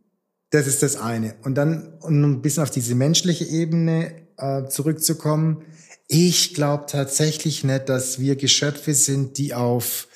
[0.52, 1.36] das ist das eine.
[1.44, 5.64] Und dann, um ein bisschen auf diese menschliche Ebene äh, zurückzukommen,
[6.08, 10.08] ich glaube tatsächlich nicht, dass wir Geschöpfe sind, die auf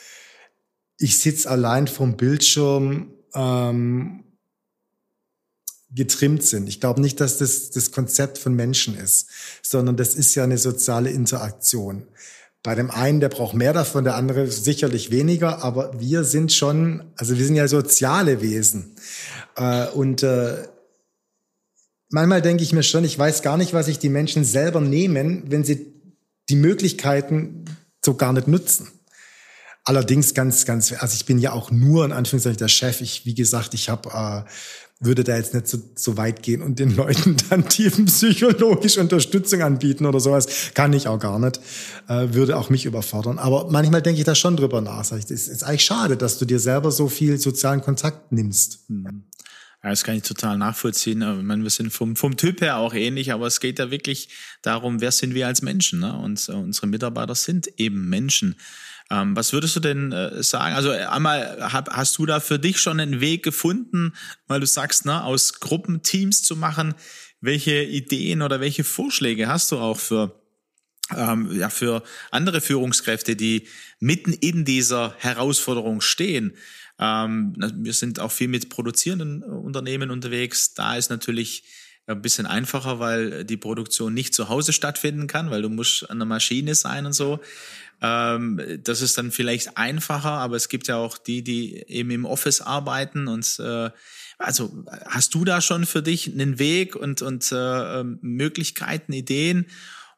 [0.99, 4.23] ich sitze allein vom Bildschirm ähm,
[5.89, 6.67] getrimmt sind.
[6.67, 9.29] Ich glaube nicht, dass das das Konzept von Menschen ist,
[9.61, 12.07] sondern das ist ja eine soziale Interaktion.
[12.63, 17.11] Bei dem einen, der braucht mehr davon, der andere sicherlich weniger, aber wir sind schon,
[17.15, 18.95] also wir sind ja soziale Wesen.
[19.55, 20.67] Äh, und äh,
[22.09, 25.43] manchmal denke ich mir schon, ich weiß gar nicht, was sich die Menschen selber nehmen,
[25.47, 25.93] wenn sie
[26.49, 27.65] die Möglichkeiten
[28.03, 28.89] so gar nicht nutzen.
[29.87, 32.99] Allerdings ganz, ganz, also ich bin ja auch nur in Anführungszeichen der Chef.
[32.99, 34.49] Ich, wie gesagt, ich habe äh,
[34.99, 40.05] würde da jetzt nicht so, so weit gehen und den Leuten dann tiefenpsychologische Unterstützung anbieten
[40.05, 40.73] oder sowas.
[40.73, 41.61] Kann ich auch gar nicht.
[42.09, 43.39] Äh, würde auch mich überfordern.
[43.39, 45.09] Aber manchmal denke ich da schon drüber nach.
[45.09, 48.79] Es ist eigentlich schade, dass du dir selber so viel sozialen Kontakt nimmst.
[48.89, 49.23] Hm.
[49.83, 51.21] Ja, das kann ich total nachvollziehen.
[51.21, 54.27] Ich meine, wir sind vom, vom Typ her auch ähnlich, aber es geht ja wirklich
[54.63, 56.01] darum, wer sind wir als Menschen?
[56.01, 56.13] Ne?
[56.17, 58.57] Und äh, unsere Mitarbeiter sind eben Menschen.
[59.09, 60.75] Ähm, was würdest du denn äh, sagen?
[60.75, 64.13] Also einmal hab, hast du da für dich schon einen Weg gefunden,
[64.47, 66.93] weil du sagst, ne, aus Gruppenteams zu machen.
[67.39, 70.41] Welche Ideen oder welche Vorschläge hast du auch für
[71.15, 73.67] ähm, ja, für andere Führungskräfte, die
[73.99, 76.53] mitten in dieser Herausforderung stehen?
[76.99, 80.73] Ähm, wir sind auch viel mit produzierenden Unternehmen unterwegs.
[80.73, 81.63] Da ist natürlich
[82.07, 86.19] ein bisschen einfacher, weil die Produktion nicht zu Hause stattfinden kann, weil du musst an
[86.19, 87.39] der Maschine sein und so.
[88.01, 92.25] Ähm, das ist dann vielleicht einfacher, aber es gibt ja auch die, die eben im
[92.25, 93.89] Office arbeiten und äh,
[94.37, 99.65] also hast du da schon für dich einen Weg und, und äh, Möglichkeiten, Ideen?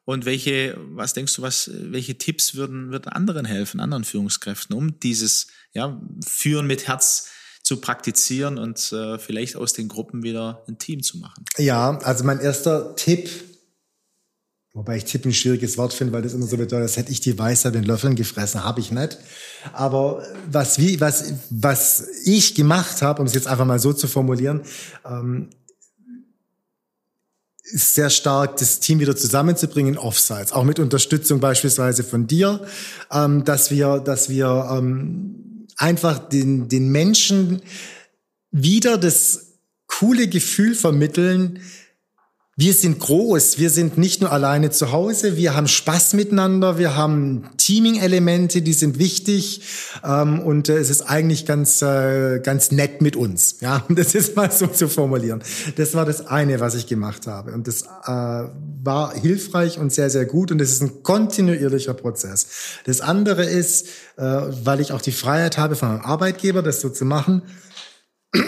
[0.04, 4.98] Und welche, was denkst du, was, welche Tipps würden, würden anderen helfen, anderen Führungskräften, um
[4.98, 7.28] dieses ja, Führen mit Herz
[7.70, 11.44] zu praktizieren und äh, vielleicht aus den Gruppen wieder ein Team zu machen?
[11.56, 13.30] Ja, also mein erster Tipp,
[14.72, 17.20] wobei ich Tipp ein schwieriges Wort finde, weil das immer so bedeutet, als hätte ich
[17.20, 19.18] die Weisheit in Löffeln gefressen, habe ich nicht.
[19.72, 24.08] Aber was, wie, was, was ich gemacht habe, um es jetzt einfach mal so zu
[24.08, 24.62] formulieren,
[25.04, 25.50] ähm,
[27.62, 32.66] ist sehr stark, das Team wieder zusammenzubringen in Offsites, auch mit Unterstützung beispielsweise von dir,
[33.12, 35.49] ähm, dass wir, dass wir ähm,
[35.80, 37.62] einfach den, den Menschen
[38.50, 41.60] wieder das coole Gefühl vermitteln,
[42.60, 46.94] wir sind groß, wir sind nicht nur alleine zu Hause, wir haben Spaß miteinander, wir
[46.94, 49.62] haben Teaming-Elemente, die sind wichtig
[50.04, 53.60] ähm, und äh, es ist eigentlich ganz, äh, ganz nett mit uns.
[53.60, 55.42] Ja, das ist mal so zu formulieren.
[55.76, 60.10] Das war das eine, was ich gemacht habe und das äh, war hilfreich und sehr,
[60.10, 62.46] sehr gut und es ist ein kontinuierlicher Prozess.
[62.84, 63.86] Das andere ist,
[64.18, 67.40] äh, weil ich auch die Freiheit habe von einem Arbeitgeber, das so zu machen,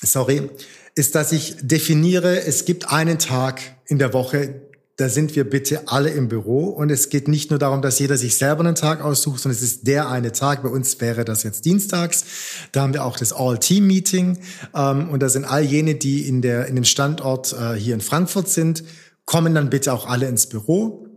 [0.00, 0.48] sorry,
[0.94, 4.62] ist, dass ich definiere, es gibt einen Tag in der Woche,
[4.96, 6.66] da sind wir bitte alle im Büro.
[6.66, 9.62] Und es geht nicht nur darum, dass jeder sich selber einen Tag aussucht, sondern es
[9.62, 10.62] ist der eine Tag.
[10.62, 12.24] Bei uns wäre das jetzt dienstags.
[12.70, 14.38] Da haben wir auch das All-Team-Meeting.
[14.74, 18.00] Ähm, und da sind all jene, die in, der, in dem Standort äh, hier in
[18.00, 18.84] Frankfurt sind,
[19.24, 21.08] kommen dann bitte auch alle ins Büro.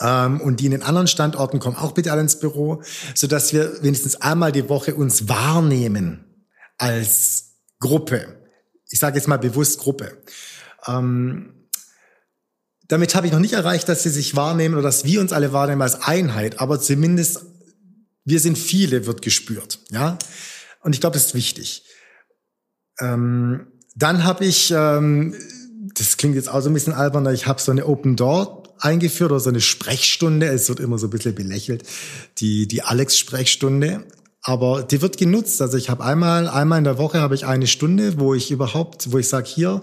[0.00, 2.82] Ähm, und die in den anderen Standorten kommen auch bitte alle ins Büro,
[3.14, 6.24] sodass wir wenigstens einmal die Woche uns wahrnehmen
[6.78, 8.43] als Gruppe
[8.94, 10.16] ich sage jetzt mal bewusst Gruppe.
[10.86, 11.52] Ähm,
[12.86, 15.52] damit habe ich noch nicht erreicht, dass sie sich wahrnehmen oder dass wir uns alle
[15.52, 17.44] wahrnehmen als Einheit, aber zumindest
[18.24, 19.80] wir sind viele, wird gespürt.
[19.90, 20.16] Ja,
[20.80, 21.82] und ich glaube, das ist wichtig.
[23.00, 23.66] Ähm,
[23.96, 25.34] dann habe ich, ähm,
[25.96, 29.32] das klingt jetzt auch so ein bisschen alberner, ich habe so eine Open Door eingeführt
[29.32, 30.46] oder so eine Sprechstunde.
[30.46, 31.82] Es wird immer so ein bisschen belächelt,
[32.38, 34.04] die die Alex-Sprechstunde.
[34.46, 35.62] Aber die wird genutzt.
[35.62, 39.10] Also ich habe einmal, einmal in der Woche habe ich eine Stunde, wo ich überhaupt,
[39.10, 39.80] wo ich sage, hier,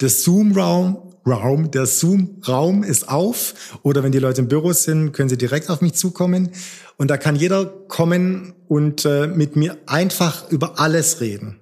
[0.00, 3.78] der Zoom-Raum, Raum, der Zoom-Raum ist auf.
[3.82, 6.50] Oder wenn die Leute im Büro sind, können sie direkt auf mich zukommen.
[6.96, 11.58] Und da kann jeder kommen und äh, mit mir einfach über alles reden.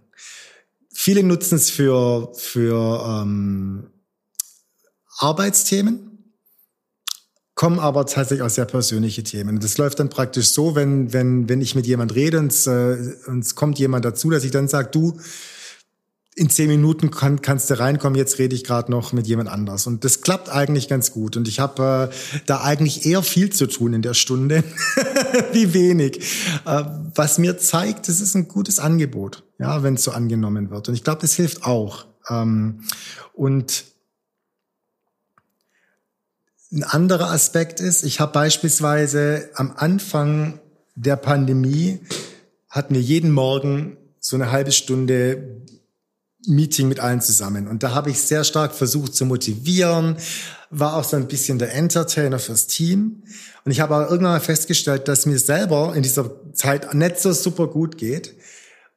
[0.92, 3.86] Viele nutzen es für, für ähm,
[5.18, 6.11] Arbeitsthemen
[7.62, 9.60] kommen aber tatsächlich auch sehr persönliche Themen.
[9.60, 13.14] Das läuft dann praktisch so, wenn, wenn, wenn ich mit jemand rede und es, äh,
[13.28, 15.16] und es kommt jemand dazu, dass ich dann sage, du,
[16.34, 19.86] in zehn Minuten kann, kannst du reinkommen, jetzt rede ich gerade noch mit jemand anders.
[19.86, 21.36] Und das klappt eigentlich ganz gut.
[21.36, 24.64] Und ich habe äh, da eigentlich eher viel zu tun in der Stunde,
[25.52, 26.18] wie wenig.
[26.66, 26.82] Äh,
[27.14, 30.88] was mir zeigt, es ist ein gutes Angebot, ja, wenn es so angenommen wird.
[30.88, 32.06] Und ich glaube, das hilft auch.
[32.28, 32.80] Ähm,
[33.34, 33.84] und
[36.72, 40.58] ein anderer Aspekt ist, ich habe beispielsweise am Anfang
[40.94, 42.00] der Pandemie
[42.70, 45.62] hatten wir jeden Morgen so eine halbe Stunde
[46.46, 47.68] Meeting mit allen zusammen.
[47.68, 50.16] Und da habe ich sehr stark versucht zu motivieren,
[50.70, 53.22] war auch so ein bisschen der Entertainer fürs Team.
[53.64, 57.32] Und ich habe aber irgendwann mal festgestellt, dass mir selber in dieser Zeit nicht so
[57.32, 58.34] super gut geht.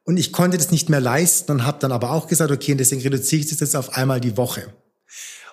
[0.05, 3.01] Und ich konnte das nicht mehr leisten und habe dann aber auch gesagt, okay, deswegen
[3.01, 4.73] reduziere ich das jetzt auf einmal die Woche.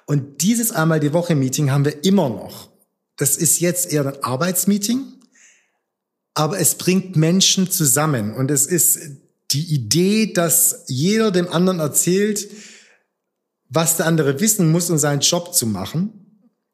[0.06, 2.70] Und dieses einmal die Woche Meeting haben wir immer noch.
[3.16, 5.04] Das ist jetzt eher ein Arbeitsmeeting,
[6.34, 8.98] aber es bringt Menschen zusammen und es ist
[9.50, 12.48] die Idee, dass jeder dem anderen erzählt,
[13.68, 16.22] was der andere wissen muss, um seinen Job zu machen.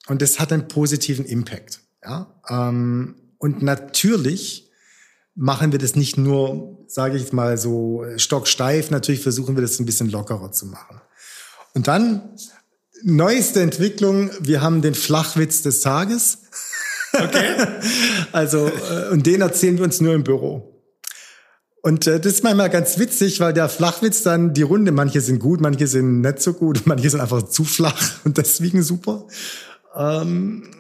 [0.07, 1.81] Und das hat einen positiven Impact.
[2.03, 2.41] Ja?
[2.49, 4.71] Ähm, und natürlich
[5.35, 8.91] machen wir das nicht nur, sage ich mal so, stocksteif.
[8.91, 11.01] Natürlich versuchen wir das ein bisschen lockerer zu machen.
[11.75, 12.37] Und dann
[13.03, 16.39] Neueste Entwicklung, wir haben den Flachwitz des Tages.
[17.13, 17.55] Okay.
[18.33, 20.79] also, äh, und den erzählen wir uns nur im Büro.
[21.83, 25.39] Und äh, das ist manchmal ganz witzig, weil der Flachwitz dann die Runde, manche sind
[25.39, 29.27] gut, manche sind nicht so gut, manche sind einfach zu flach und deswegen super.
[29.97, 30.71] Ähm,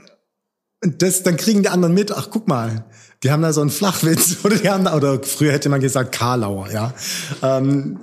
[0.82, 2.84] und das, dann kriegen die anderen mit, ach guck mal,
[3.22, 6.12] die haben da so einen Flachwitz oder die haben da, oder früher hätte man gesagt
[6.12, 6.94] Karlauer, ja.
[7.42, 7.98] Ähm,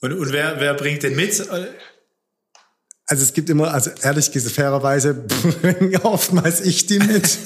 [0.00, 1.46] und, und wer, wer bringt den mit?
[3.10, 7.38] Also es gibt immer, also ehrlich gesagt, fairerweise bringe oftmals ich die mit.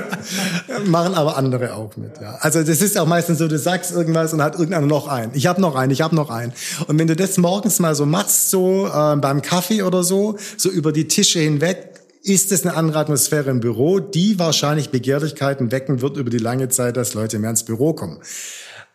[0.86, 2.36] Machen aber andere auch mit, ja.
[2.40, 5.32] Also das ist auch meistens so, du sagst irgendwas und hat irgendeiner noch einen.
[5.34, 6.54] Ich habe noch einen, ich habe noch einen.
[6.86, 10.70] Und wenn du das morgens mal so machst, so äh, beim Kaffee oder so, so
[10.70, 16.00] über die Tische hinweg, ist es eine andere Atmosphäre im Büro, die wahrscheinlich Begehrlichkeiten wecken
[16.00, 18.18] wird über die lange Zeit, dass Leute mehr ins Büro kommen.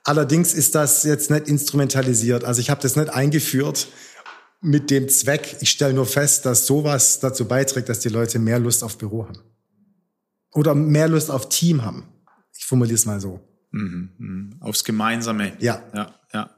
[0.04, 2.43] Allerdings ist das jetzt nicht instrumentalisiert.
[2.43, 3.88] Also ich habe das nicht eingeführt
[4.62, 8.59] mit dem Zweck, ich stelle nur fest, dass sowas dazu beiträgt, dass die Leute mehr
[8.59, 9.39] Lust auf Büro haben.
[10.53, 12.07] Oder mehr Lust auf Team haben.
[12.57, 13.39] Ich formuliere es mal so.
[13.72, 14.55] Mhm, mh.
[14.59, 15.53] Aufs Gemeinsame.
[15.59, 15.82] Ja.
[15.93, 16.49] Ja, ja.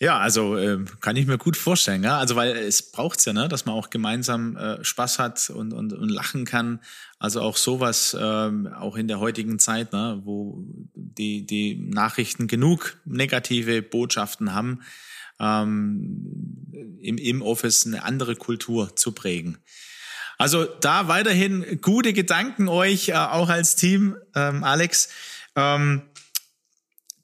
[0.00, 2.18] Ja, also äh, kann ich mir gut vorstellen, ja.
[2.18, 5.92] Also weil es braucht's ja, ne, dass man auch gemeinsam äh, Spaß hat und, und,
[5.92, 6.80] und lachen kann.
[7.18, 10.64] Also auch sowas, ähm, auch in der heutigen Zeit, ne, wo
[10.94, 14.82] die, die Nachrichten genug negative Botschaften haben,
[15.40, 19.58] ähm, im, im Office eine andere Kultur zu prägen.
[20.38, 25.08] Also da weiterhin gute Gedanken euch, äh, auch als Team, ähm, Alex.
[25.56, 26.02] Ähm,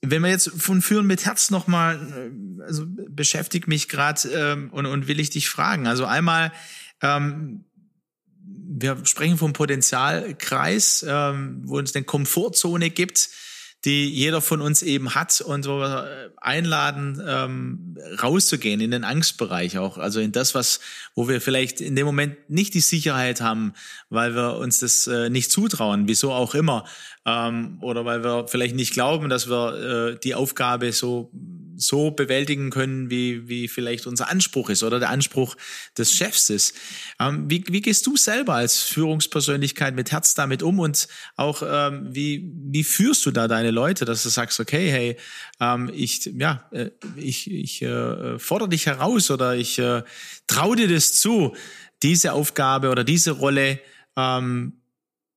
[0.01, 4.87] wenn wir jetzt von Führen mit Herz nochmal, äh, also beschäftigt mich gerade ähm, und,
[4.87, 5.87] und will ich dich fragen.
[5.87, 6.53] Also einmal,
[7.03, 7.65] ähm,
[8.47, 13.31] wir sprechen vom Potenzialkreis, ähm, wo es eine Komfortzone gibt
[13.85, 19.05] die jeder von uns eben hat und wo wir äh, einladen, ähm, rauszugehen in den
[19.05, 19.99] Angstbereich auch.
[19.99, 20.81] Also in das, was,
[21.15, 23.75] wo wir vielleicht in dem Moment nicht die Sicherheit haben,
[24.09, 26.85] weil wir uns das äh, nicht zutrauen, wieso auch immer.
[27.27, 31.31] Ähm, oder weil wir vielleicht nicht glauben, dass wir äh, die Aufgabe so
[31.77, 35.57] so bewältigen können, wie, wie vielleicht unser Anspruch ist oder der Anspruch
[35.97, 36.75] des Chefs ist.
[37.21, 42.09] Ähm, wie, wie gehst du selber als Führungspersönlichkeit mit Herz damit um und auch ähm,
[42.15, 45.17] wie, wie führst du da deine Leute, dass du sagst, okay, hey,
[45.61, 50.03] ähm, ich, ja, äh, ich, ich äh, fordere dich heraus oder ich äh,
[50.47, 51.55] traue dir das zu,
[52.03, 53.81] diese Aufgabe oder diese Rolle,
[54.17, 54.81] ähm,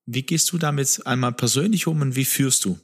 [0.06, 2.80] wie gehst du damit einmal persönlich um und wie führst du?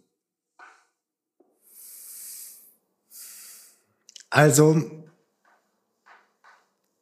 [4.34, 4.82] Also,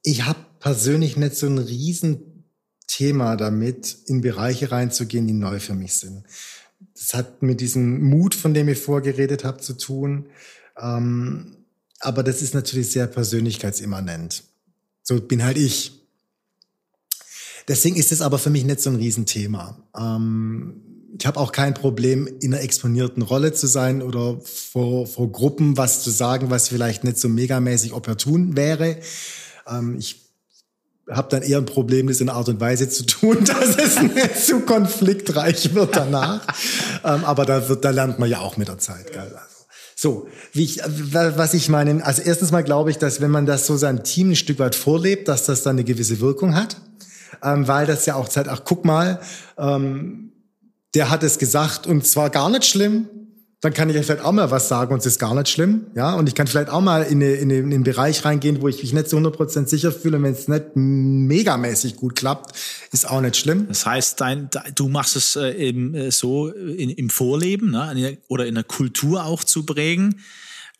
[0.03, 5.93] ich habe persönlich nicht so ein Riesenthema damit, in Bereiche reinzugehen, die neu für mich
[5.93, 6.25] sind.
[6.93, 10.25] Das hat mit diesem Mut, von dem ich vorgeredet habe, zu tun.
[10.77, 11.55] Ähm,
[12.01, 14.43] aber das ist natürlich sehr persönlichkeitsimmanent.
[15.01, 16.05] So bin halt ich.
[17.69, 19.81] Deswegen ist es aber für mich nicht so ein Riesenthema.
[19.97, 20.90] Ähm,
[21.21, 25.77] ich habe auch kein Problem, in einer exponierten Rolle zu sein oder vor, vor Gruppen
[25.77, 28.97] was zu sagen, was vielleicht nicht so megamäßig opportun wäre.
[29.67, 30.19] Ähm, ich
[31.07, 34.01] habe dann eher ein Problem, das in einer Art und Weise zu tun, dass es
[34.01, 36.41] nicht zu konfliktreich wird danach.
[37.03, 39.13] ähm, aber da, wird, da lernt man ja auch mit der Zeit.
[39.13, 39.21] Gell?
[39.21, 39.37] Also,
[39.95, 43.67] so, wie ich, was ich meine, also erstens mal glaube ich, dass wenn man das
[43.67, 46.77] so seinem Team ein Stück weit vorlebt, dass das dann eine gewisse Wirkung hat,
[47.43, 49.21] ähm, weil das ja auch zeigt, ach guck mal,
[49.59, 50.30] ähm,
[50.93, 53.07] der hat es gesagt und zwar gar nicht schlimm,
[53.61, 55.85] dann kann ich ja vielleicht auch mal was sagen und es ist gar nicht schlimm,
[55.95, 58.59] ja, und ich kann vielleicht auch mal in, eine, in, eine, in einen Bereich reingehen,
[58.61, 62.55] wo ich mich nicht zu 100% sicher fühle und wenn es nicht megamäßig gut klappt,
[62.91, 63.67] ist auch nicht schlimm.
[63.67, 68.47] Das heißt, dein, du machst es äh, eben äh, so in, im Vorleben ne, oder
[68.47, 70.21] in der Kultur auch zu prägen,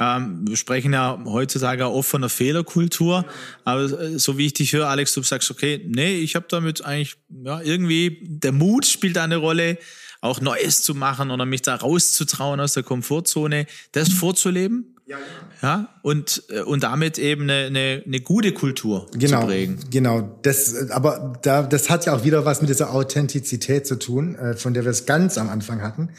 [0.02, 3.24] ähm, wir sprechen ja heutzutage oft von einer Fehlerkultur,
[3.66, 6.84] aber äh, so wie ich dich höre, Alex, du sagst, okay, nee, ich habe damit
[6.84, 9.78] eigentlich, ja, irgendwie, der Mut spielt da eine Rolle,
[10.20, 14.96] auch Neues zu machen oder mich da rauszutrauen aus der Komfortzone, das vorzuleben.
[15.06, 15.28] Ja, genau.
[15.62, 19.80] ja und, äh, und damit eben eine, eine, eine gute Kultur genau, zu prägen.
[19.92, 24.34] Genau, das, aber da, das hat ja auch wieder was mit dieser Authentizität zu tun,
[24.36, 26.10] äh, von der wir es ganz am Anfang hatten.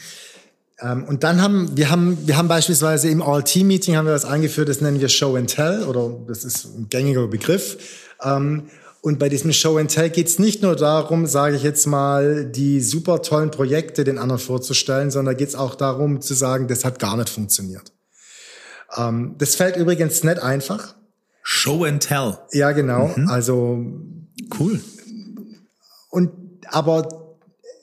[0.83, 4.69] Ähm, und dann haben wir haben wir haben beispielsweise im All-Team-Meeting haben wir das eingeführt,
[4.69, 7.79] das nennen wir Show and Tell oder das ist ein gängiger Begriff.
[8.23, 8.65] Ähm,
[9.01, 12.45] und bei diesem Show and Tell geht es nicht nur darum, sage ich jetzt mal,
[12.45, 16.85] die super tollen Projekte den anderen vorzustellen, sondern geht es auch darum zu sagen, das
[16.85, 17.93] hat gar nicht funktioniert.
[18.97, 20.95] Ähm, das fällt übrigens nicht einfach.
[21.43, 22.39] Show and Tell.
[22.53, 23.13] Ja, genau.
[23.17, 23.29] Mhm.
[23.29, 23.85] Also
[24.59, 24.81] cool.
[26.11, 26.31] Und
[26.69, 27.22] aber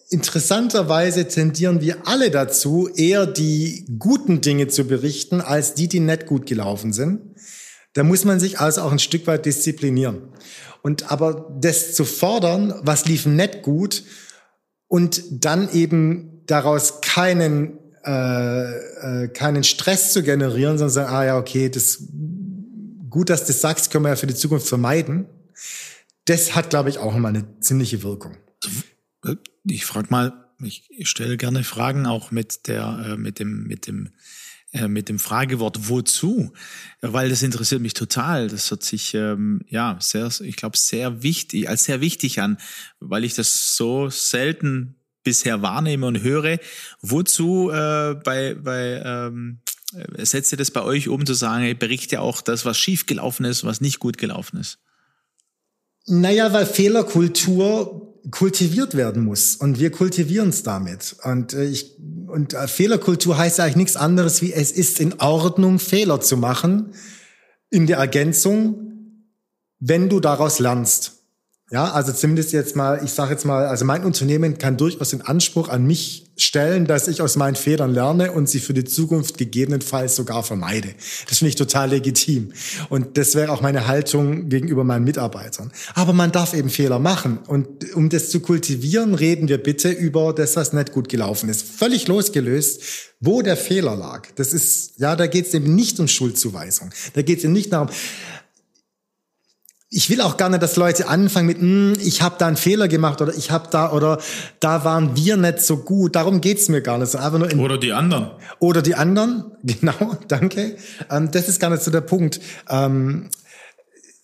[0.10, 6.26] interessanterweise tendieren wir alle dazu, eher die guten Dinge zu berichten, als die, die nicht
[6.26, 7.22] gut gelaufen sind.
[7.94, 10.30] Da muss man sich also auch ein Stück weit disziplinieren.
[10.82, 14.04] Und aber das zu fordern, was lief nicht gut,
[14.88, 21.38] und dann eben daraus keinen, äh, äh, keinen Stress zu generieren, sondern sagen, ah ja,
[21.38, 22.04] okay, das
[23.10, 25.28] gut, dass du das sagst, können wir ja für die Zukunft vermeiden.
[26.26, 28.38] Das hat, glaube ich, auch immer eine ziemliche Wirkung.
[29.66, 34.10] Ich frage mal, ich stelle gerne Fragen auch mit der, äh, mit dem, mit dem,
[34.72, 36.54] äh, mit dem Fragewort wozu,
[37.02, 38.50] weil das interessiert mich total.
[38.50, 42.58] Das hört sich ähm, ja sehr, ich glaube sehr wichtig, als sehr wichtig an,
[43.00, 46.60] weil ich das so selten bisher wahrnehme und höre.
[47.02, 49.62] Wozu äh, bei bei ähm,
[50.18, 53.64] setzt ihr das bei euch um zu sagen, berichte auch das, was schief gelaufen ist,
[53.64, 54.78] was nicht gut gelaufen ist?
[56.06, 61.16] Naja, weil Fehlerkultur kultiviert werden muss und wir kultivieren es damit.
[61.24, 61.98] Und äh, ich
[62.28, 66.94] und äh, Fehlerkultur heißt eigentlich nichts anderes wie es ist in Ordnung Fehler zu machen
[67.70, 69.26] in der Ergänzung,
[69.80, 71.19] wenn du daraus lernst.
[71.72, 75.22] Ja, also zumindest jetzt mal, ich sage jetzt mal, also mein Unternehmen kann durchaus den
[75.22, 79.38] Anspruch an mich stellen, dass ich aus meinen Fehlern lerne und sie für die Zukunft
[79.38, 80.90] gegebenenfalls sogar vermeide.
[81.28, 82.54] Das finde ich total legitim.
[82.90, 85.72] Und das wäre auch meine Haltung gegenüber meinen Mitarbeitern.
[85.94, 87.38] Aber man darf eben Fehler machen.
[87.46, 91.62] Und um das zu kultivieren, reden wir bitte über das, was nicht gut gelaufen ist.
[91.62, 92.82] Völlig losgelöst,
[93.20, 94.28] wo der Fehler lag.
[94.36, 96.90] Das ist, ja, da geht es eben nicht um Schuldzuweisung.
[97.14, 97.90] Da geht es eben nicht darum,
[99.92, 103.22] ich will auch gerne, dass Leute anfangen mit, hm, ich habe da einen Fehler gemacht
[103.22, 104.20] oder ich habe da oder
[104.60, 106.16] da waren wir nicht so gut.
[106.16, 107.16] Darum geht's mir gar nicht.
[107.16, 108.30] Einfach nur in, oder die anderen.
[108.60, 110.76] Oder die anderen, genau, danke.
[111.10, 112.40] Ähm, das ist gar nicht so der Punkt.
[112.70, 113.30] Ähm,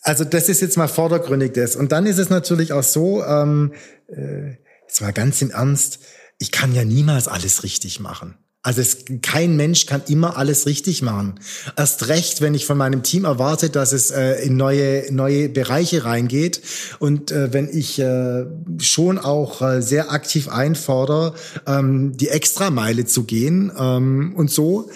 [0.04, 1.76] also das ist jetzt mal vordergründig das.
[1.76, 3.74] Und dann ist es natürlich auch so, ähm,
[4.08, 6.00] äh, jetzt mal ganz im Ernst,
[6.38, 8.38] ich kann ja niemals alles richtig machen.
[8.66, 11.40] Also es, kein Mensch kann immer alles richtig machen.
[11.78, 16.04] Erst recht, wenn ich von meinem Team erwarte, dass es äh, in neue, neue Bereiche
[16.04, 16.62] reingeht
[16.98, 18.46] und äh, wenn ich äh,
[18.80, 21.36] schon auch äh, sehr aktiv einfordere,
[21.68, 24.90] ähm, die Extrameile zu gehen ähm, und so,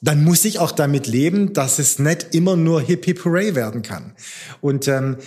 [0.00, 3.82] dann muss ich auch damit leben, dass es nicht immer nur Hip Hip Hooray werden
[3.82, 4.14] kann.
[4.62, 5.18] Und ähm,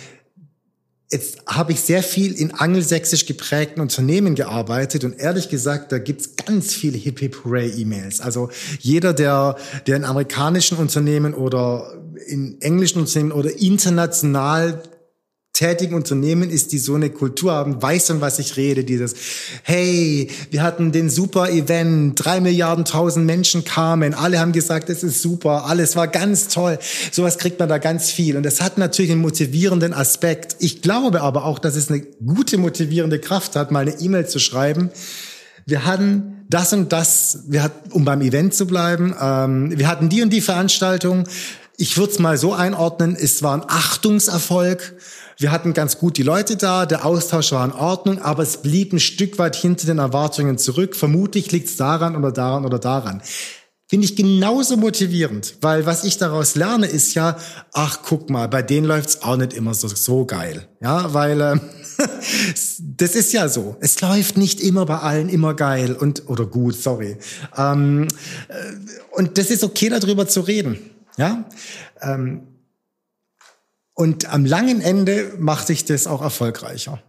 [1.12, 6.36] Jetzt habe ich sehr viel in angelsächsisch geprägten Unternehmen gearbeitet und ehrlich gesagt, da gibt's
[6.36, 8.22] ganz viele Hip Hip Hooray E-Mails.
[8.22, 8.48] Also
[8.80, 9.56] jeder, der,
[9.86, 11.92] der in amerikanischen Unternehmen oder
[12.26, 14.82] in englischen Unternehmen oder international
[15.52, 18.84] tätigen Unternehmen ist, die so eine Kultur haben, weiß von was ich rede.
[18.84, 19.14] Dieses,
[19.62, 25.02] hey, wir hatten den super Event, drei Milliarden tausend Menschen kamen, alle haben gesagt, es
[25.02, 26.78] ist super, alles war ganz toll.
[27.10, 28.36] Sowas kriegt man da ganz viel.
[28.36, 30.56] Und das hat natürlich einen motivierenden Aspekt.
[30.58, 34.38] Ich glaube aber auch, dass es eine gute motivierende Kraft hat, mal eine E-Mail zu
[34.38, 34.90] schreiben.
[35.66, 40.08] Wir hatten das und das, wir hatten, um beim Event zu bleiben, ähm, wir hatten
[40.08, 41.24] die und die Veranstaltung.
[41.76, 44.94] Ich würde es mal so einordnen, es war ein Achtungserfolg.
[45.42, 48.92] Wir hatten ganz gut die Leute da, der Austausch war in Ordnung, aber es blieb
[48.92, 50.94] ein Stück weit hinter den Erwartungen zurück.
[50.94, 53.22] Vermutlich liegt es daran oder daran oder daran.
[53.88, 57.36] Finde ich genauso motivierend, weil was ich daraus lerne, ist ja,
[57.72, 60.68] ach guck mal, bei denen läuft's auch nicht immer so, so geil.
[60.80, 61.56] Ja, weil äh,
[62.78, 63.76] das ist ja so.
[63.80, 67.16] Es läuft nicht immer bei allen immer geil und oder gut, sorry.
[67.56, 68.06] Ähm,
[68.46, 68.54] äh,
[69.10, 70.78] und das ist okay, darüber zu reden.
[71.16, 71.44] Ja.
[72.00, 72.42] Ähm,
[73.94, 77.02] und am langen Ende macht sich das auch erfolgreicher.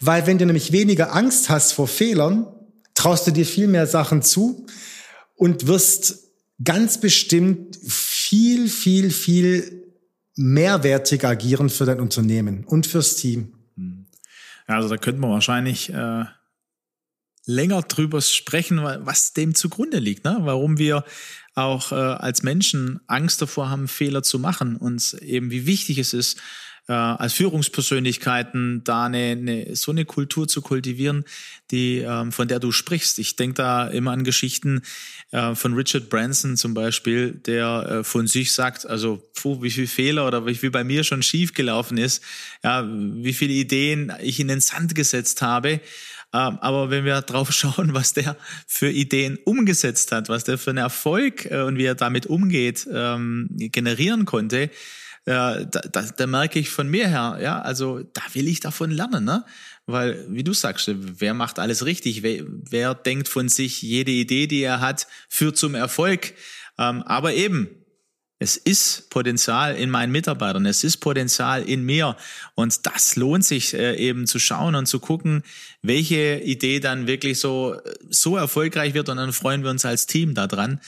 [0.00, 2.46] Weil wenn du nämlich weniger Angst hast vor Fehlern,
[2.94, 4.66] traust du dir viel mehr Sachen zu
[5.34, 6.18] und wirst
[6.62, 9.82] ganz bestimmt viel, viel, viel
[10.36, 13.54] mehrwertig agieren für dein Unternehmen und fürs Team.
[14.68, 16.24] Ja, also da könnte man wahrscheinlich äh,
[17.46, 20.38] länger drüber sprechen, was dem zugrunde liegt, ne?
[20.40, 21.04] warum wir
[21.54, 26.14] auch äh, als Menschen Angst davor haben, Fehler zu machen und eben wie wichtig es
[26.14, 26.40] ist,
[26.88, 31.24] äh, als Führungspersönlichkeiten da eine, eine, so eine Kultur zu kultivieren,
[31.70, 33.18] die ähm, von der du sprichst.
[33.18, 34.82] Ich denke da immer an Geschichten
[35.30, 39.86] äh, von Richard Branson zum Beispiel, der äh, von sich sagt, also puh, wie viel
[39.86, 42.22] Fehler oder wie viel bei mir schon schief gelaufen ist,
[42.64, 45.80] ja, wie viele Ideen ich in den Sand gesetzt habe
[46.32, 50.78] aber wenn wir drauf schauen, was der für Ideen umgesetzt hat, was der für einen
[50.78, 54.70] Erfolg äh, und wie er damit umgeht, ähm, generieren konnte, äh,
[55.24, 59.24] da, da, da merke ich von mir her, ja, also da will ich davon lernen,
[59.24, 59.44] ne?
[59.86, 62.22] Weil, wie du sagst, wer macht alles richtig?
[62.22, 66.34] Wer, wer denkt von sich, jede Idee, die er hat, führt zum Erfolg?
[66.78, 67.68] Ähm, aber eben,
[68.42, 72.16] es ist Potenzial in meinen Mitarbeitern, es ist Potenzial in mir.
[72.56, 75.44] Und das lohnt sich äh, eben zu schauen und zu gucken,
[75.80, 77.76] welche Idee dann wirklich so,
[78.10, 79.08] so erfolgreich wird.
[79.08, 80.80] Und dann freuen wir uns als Team daran.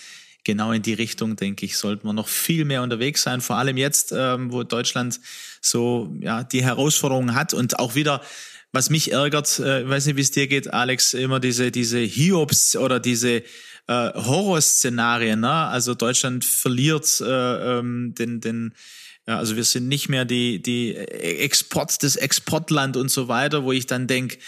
[0.43, 3.41] Genau in die Richtung, denke ich, sollten wir noch viel mehr unterwegs sein.
[3.41, 5.21] Vor allem jetzt, ähm, wo Deutschland
[5.61, 8.21] so ja die Herausforderungen hat und auch wieder
[8.73, 12.01] was mich ärgert, äh, ich weiß nicht, wie es dir geht, Alex, immer diese, diese
[12.01, 13.45] Hiobs oder diese
[13.87, 15.41] äh, Horrorszenarien.
[15.41, 15.53] Ne?
[15.53, 18.75] Also Deutschland verliert äh, ähm, den, den
[19.27, 23.73] ja, also wir sind nicht mehr die, die Export, das Exportland und so weiter, wo
[23.73, 24.39] ich dann denk,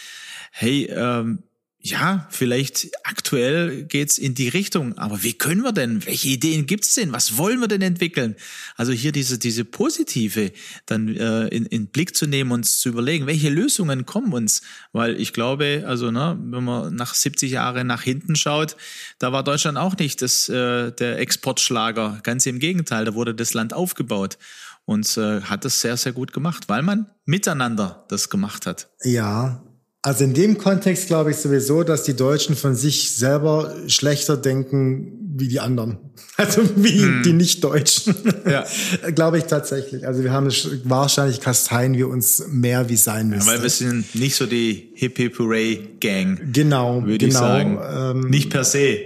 [0.51, 1.43] hey, ähm,
[1.87, 6.05] ja, vielleicht aktuell geht's in die Richtung, aber wie können wir denn?
[6.05, 7.13] Welche Ideen gibt's denn?
[7.13, 8.35] Was wollen wir denn entwickeln?
[8.77, 10.51] Also hier diese diese positive
[10.87, 14.63] dann äh, in, in Blick zu nehmen und zu überlegen, welche Lösungen kommen uns,
[14.93, 18.77] weil ich glaube, also ne, wenn man nach 70 Jahren nach hinten schaut,
[19.21, 23.55] da war Deutschland auch nicht das äh, der Exportschlager, ganz im Gegenteil, da wurde das
[23.55, 24.39] Land aufgebaut
[24.87, 28.89] und äh, hat das sehr sehr gut gemacht, weil man miteinander das gemacht hat.
[29.05, 29.63] Ja,
[30.07, 35.35] also in dem Kontext glaube ich sowieso, dass die Deutschen von sich selber schlechter denken
[35.37, 35.99] wie die anderen.
[36.39, 37.23] Also wie hm.
[37.25, 38.15] die Nicht-Deutschen.
[38.49, 38.67] Ja.
[39.15, 40.07] glaube ich tatsächlich.
[40.07, 40.49] Also wir haben
[40.85, 43.49] wahrscheinlich kasteien wir uns mehr wie sein müssen.
[43.49, 46.53] Ja, weil wir sind nicht so die Hippie-Puree-Gang.
[46.53, 47.79] Genau, würde genau, ich sagen.
[47.91, 48.99] Ähm, nicht per se.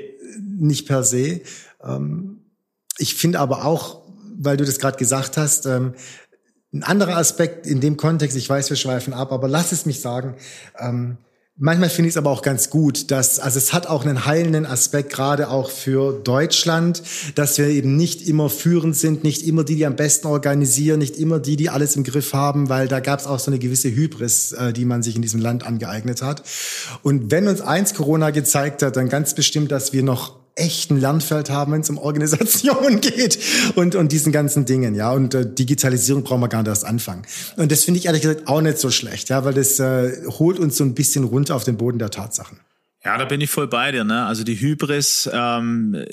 [0.59, 1.40] Nicht per se.
[1.82, 2.40] Ähm,
[2.98, 4.03] ich finde aber auch,
[4.36, 5.94] weil du das gerade gesagt hast, ähm,
[6.72, 10.00] ein anderer Aspekt in dem Kontext, ich weiß, wir schweifen ab, aber lass es mich
[10.00, 10.34] sagen,
[10.78, 11.16] ähm,
[11.56, 14.66] manchmal finde ich es aber auch ganz gut, dass, also es hat auch einen heilenden
[14.66, 17.02] Aspekt, gerade auch für Deutschland,
[17.34, 21.16] dass wir eben nicht immer führend sind, nicht immer die, die am besten organisieren, nicht
[21.16, 23.90] immer die, die alles im Griff haben, weil da gab es auch so eine gewisse
[23.90, 26.42] Hybris, äh, die man sich in diesem Land angeeignet hat.
[27.02, 31.51] Und wenn uns eins Corona gezeigt hat, dann ganz bestimmt, dass wir noch echten Lernfeld
[31.51, 33.38] haben, wenn es um Organisation geht
[33.74, 35.12] und, und diesen ganzen Dingen, ja.
[35.12, 37.22] Und äh, Digitalisierung brauchen wir gar nicht erst anfangen.
[37.57, 40.59] Und das finde ich ehrlich gesagt auch nicht so schlecht, ja, weil das äh, holt
[40.59, 42.61] uns so ein bisschen runter auf den Boden der Tatsachen.
[43.03, 44.05] Ja, da bin ich voll bei dir.
[44.05, 44.26] Ne?
[44.26, 46.05] Also die Hybris, ähm,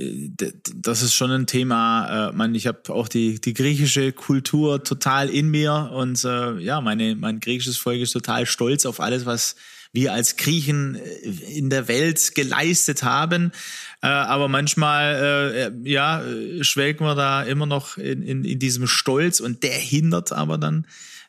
[0.74, 2.30] das ist schon ein Thema.
[2.30, 6.80] Äh, man, ich habe auch die die griechische Kultur total in mir und äh, ja,
[6.80, 9.58] meine mein griechisches Volk ist total stolz auf alles, was
[9.92, 13.52] wir als Griechen äh, in der Welt geleistet haben.
[14.02, 16.24] Äh, aber manchmal, äh, äh ja,
[16.62, 20.86] schwelgen wir da immer noch in, in, in diesem Stolz und der hindert aber dann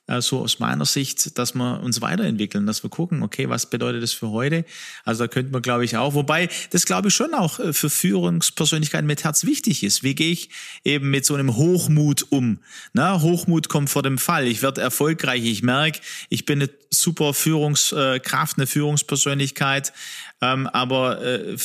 [0.09, 4.03] äh, so aus meiner Sicht, dass wir uns weiterentwickeln, dass wir gucken, okay, was bedeutet
[4.03, 4.64] das für heute?
[5.05, 7.91] Also da könnte man, glaube ich, auch, wobei das, glaube ich, schon auch äh, für
[7.91, 10.03] Führungspersönlichkeiten mit Herz wichtig ist.
[10.03, 10.49] Wie gehe ich
[10.83, 12.59] eben mit so einem Hochmut um?
[12.95, 14.47] Na, Hochmut kommt vor dem Fall.
[14.47, 15.45] Ich werde erfolgreich.
[15.45, 16.01] Ich merke,
[16.31, 19.93] ich bin eine super Führungskraft, eine Führungspersönlichkeit.
[20.41, 21.57] Ähm, aber äh,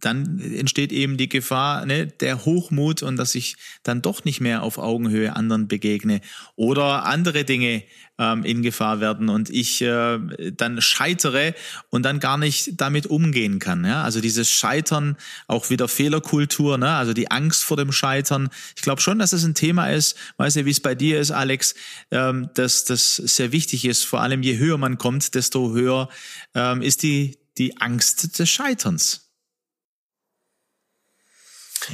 [0.00, 4.62] dann entsteht eben die Gefahr, ne, der Hochmut und dass ich dann doch nicht mehr
[4.62, 6.20] auf Augenhöhe anderen begegne
[6.56, 7.82] oder andere Dinge
[8.20, 10.18] ähm, in Gefahr werden und ich äh,
[10.52, 11.54] dann scheitere
[11.88, 13.84] und dann gar nicht damit umgehen kann.
[13.84, 14.02] Ja?
[14.04, 15.16] Also dieses Scheitern,
[15.48, 16.90] auch wieder Fehlerkultur, ne?
[16.90, 18.50] also die Angst vor dem Scheitern.
[18.76, 21.30] Ich glaube schon, dass es ein Thema ist, weiß ja, wie es bei dir ist,
[21.30, 21.74] Alex,
[22.10, 24.04] ähm, dass das sehr wichtig ist.
[24.04, 26.10] Vor allem je höher man kommt, desto höher
[26.54, 29.30] ähm, ist die, die Angst des Scheiterns.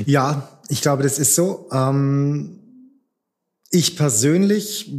[0.04, 1.68] Ja, ich glaube, das ist so.
[1.72, 2.58] Ähm,
[3.70, 4.92] ich persönlich,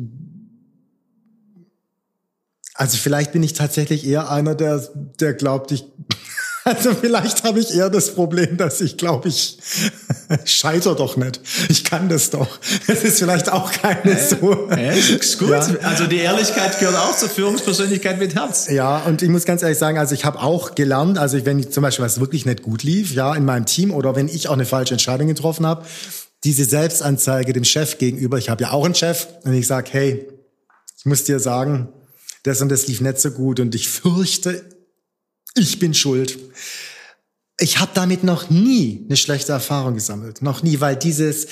[2.77, 4.87] also vielleicht bin ich tatsächlich eher einer, der,
[5.19, 5.85] der glaubt, ich
[6.63, 9.57] also vielleicht habe ich eher das Problem, dass ich glaube, ich
[10.45, 11.39] scheiter doch nicht.
[11.69, 12.59] Ich kann das doch.
[12.87, 14.69] Es ist vielleicht auch keine äh, so.
[14.69, 15.49] Äh, ist gut.
[15.49, 15.65] Ja.
[15.83, 18.69] Also die Ehrlichkeit gehört auch zur Führungspersönlichkeit mit Herz.
[18.69, 21.71] Ja, und ich muss ganz ehrlich sagen, also ich habe auch gelernt, also wenn ich
[21.71, 24.53] zum Beispiel was wirklich nicht gut lief, ja, in meinem Team oder wenn ich auch
[24.53, 25.85] eine falsche Entscheidung getroffen habe,
[26.43, 30.27] diese Selbstanzeige dem Chef gegenüber, ich habe ja auch einen Chef, und ich sage, hey,
[30.97, 31.89] ich muss dir sagen,
[32.47, 34.63] das und das lief nicht so gut und ich fürchte,
[35.55, 36.37] ich bin schuld.
[37.59, 41.47] Ich habe damit noch nie eine schlechte Erfahrung gesammelt, noch nie, weil dieses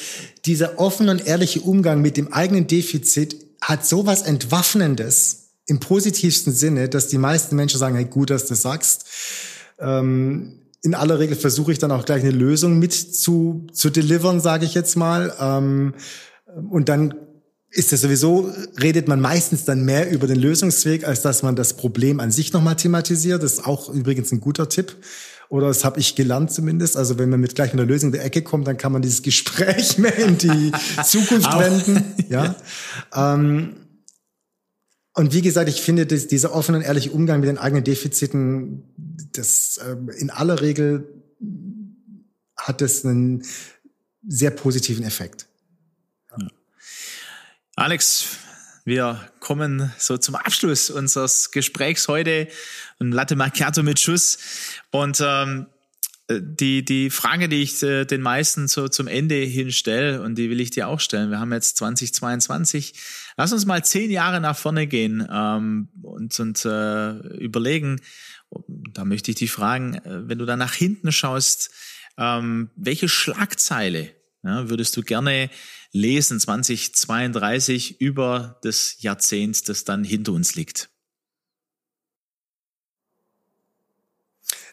[0.45, 6.89] dieser offene und ehrliche Umgang mit dem eigenen Defizit hat sowas entwaffnendes im positivsten Sinne,
[6.89, 9.05] dass die meisten Menschen sagen, hey, gut, dass du sagst.
[9.79, 14.39] Ähm, in aller Regel versuche ich dann auch gleich eine Lösung mit zu, zu delivern,
[14.39, 15.33] sage ich jetzt mal.
[15.39, 15.95] Ähm,
[16.69, 17.15] und dann
[17.69, 18.51] ist es sowieso,
[18.81, 22.53] redet man meistens dann mehr über den Lösungsweg, als dass man das Problem an sich
[22.53, 23.43] nochmal thematisiert.
[23.43, 24.95] Das ist auch übrigens ein guter Tipp.
[25.49, 26.97] Oder das habe ich gelernt zumindest.
[26.97, 29.21] Also wenn man mit gleich mit der Lösung der Ecke kommt, dann kann man dieses
[29.23, 30.71] Gespräch mehr in die
[31.03, 32.03] Zukunft wenden.
[32.29, 32.55] Ja.
[33.13, 33.75] Ähm,
[35.13, 38.83] und wie gesagt, ich finde, dass dieser offene und ehrliche Umgang mit den eigenen Defiziten,
[39.31, 41.07] das äh, in aller Regel
[42.57, 43.43] hat das einen
[44.27, 45.47] sehr positiven Effekt.
[47.77, 48.37] Alex,
[48.85, 52.47] wir kommen so zum Abschluss unseres Gesprächs heute.
[53.01, 54.37] Ein Latte Macchiato mit Schuss.
[54.91, 55.67] Und ähm,
[56.29, 60.49] die, die Frage, die ich äh, den meisten so zum Ende hin stelle, und die
[60.49, 61.31] will ich dir auch stellen.
[61.31, 62.93] Wir haben jetzt 2022.
[63.35, 67.09] Lass uns mal zehn Jahre nach vorne gehen ähm, und, und äh,
[67.39, 67.99] überlegen,
[68.93, 71.71] da möchte ich dich fragen, äh, wenn du da nach hinten schaust,
[72.17, 74.15] ähm, welche Schlagzeile
[74.45, 75.49] ja, würdest du gerne
[75.91, 80.89] lesen 2032 über das Jahrzehnt, das dann hinter uns liegt?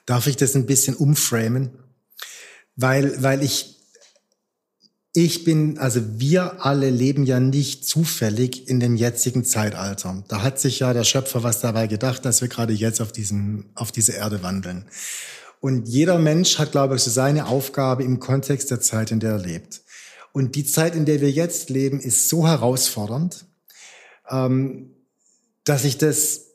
[0.04, 1.70] Darf ich das ein bisschen umframen?
[2.76, 3.76] Weil, weil ich,
[5.14, 10.22] ich bin, also wir alle leben ja nicht zufällig in dem jetzigen Zeitalter.
[10.28, 13.70] Da hat sich ja der Schöpfer was dabei gedacht, dass wir gerade jetzt auf diesem,
[13.74, 14.86] auf diese Erde wandeln.
[15.62, 19.34] Und jeder Mensch hat, glaube ich, so seine Aufgabe im Kontext der Zeit, in der
[19.34, 19.82] er lebt.
[20.32, 23.44] Und die Zeit, in der wir jetzt leben, ist so herausfordernd,
[24.28, 24.90] ähm,
[25.62, 26.48] dass ich das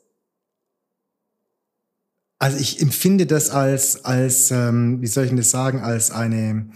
[2.38, 6.70] also ich empfinde das als, als ähm, wie soll ich denn das sagen, als eine,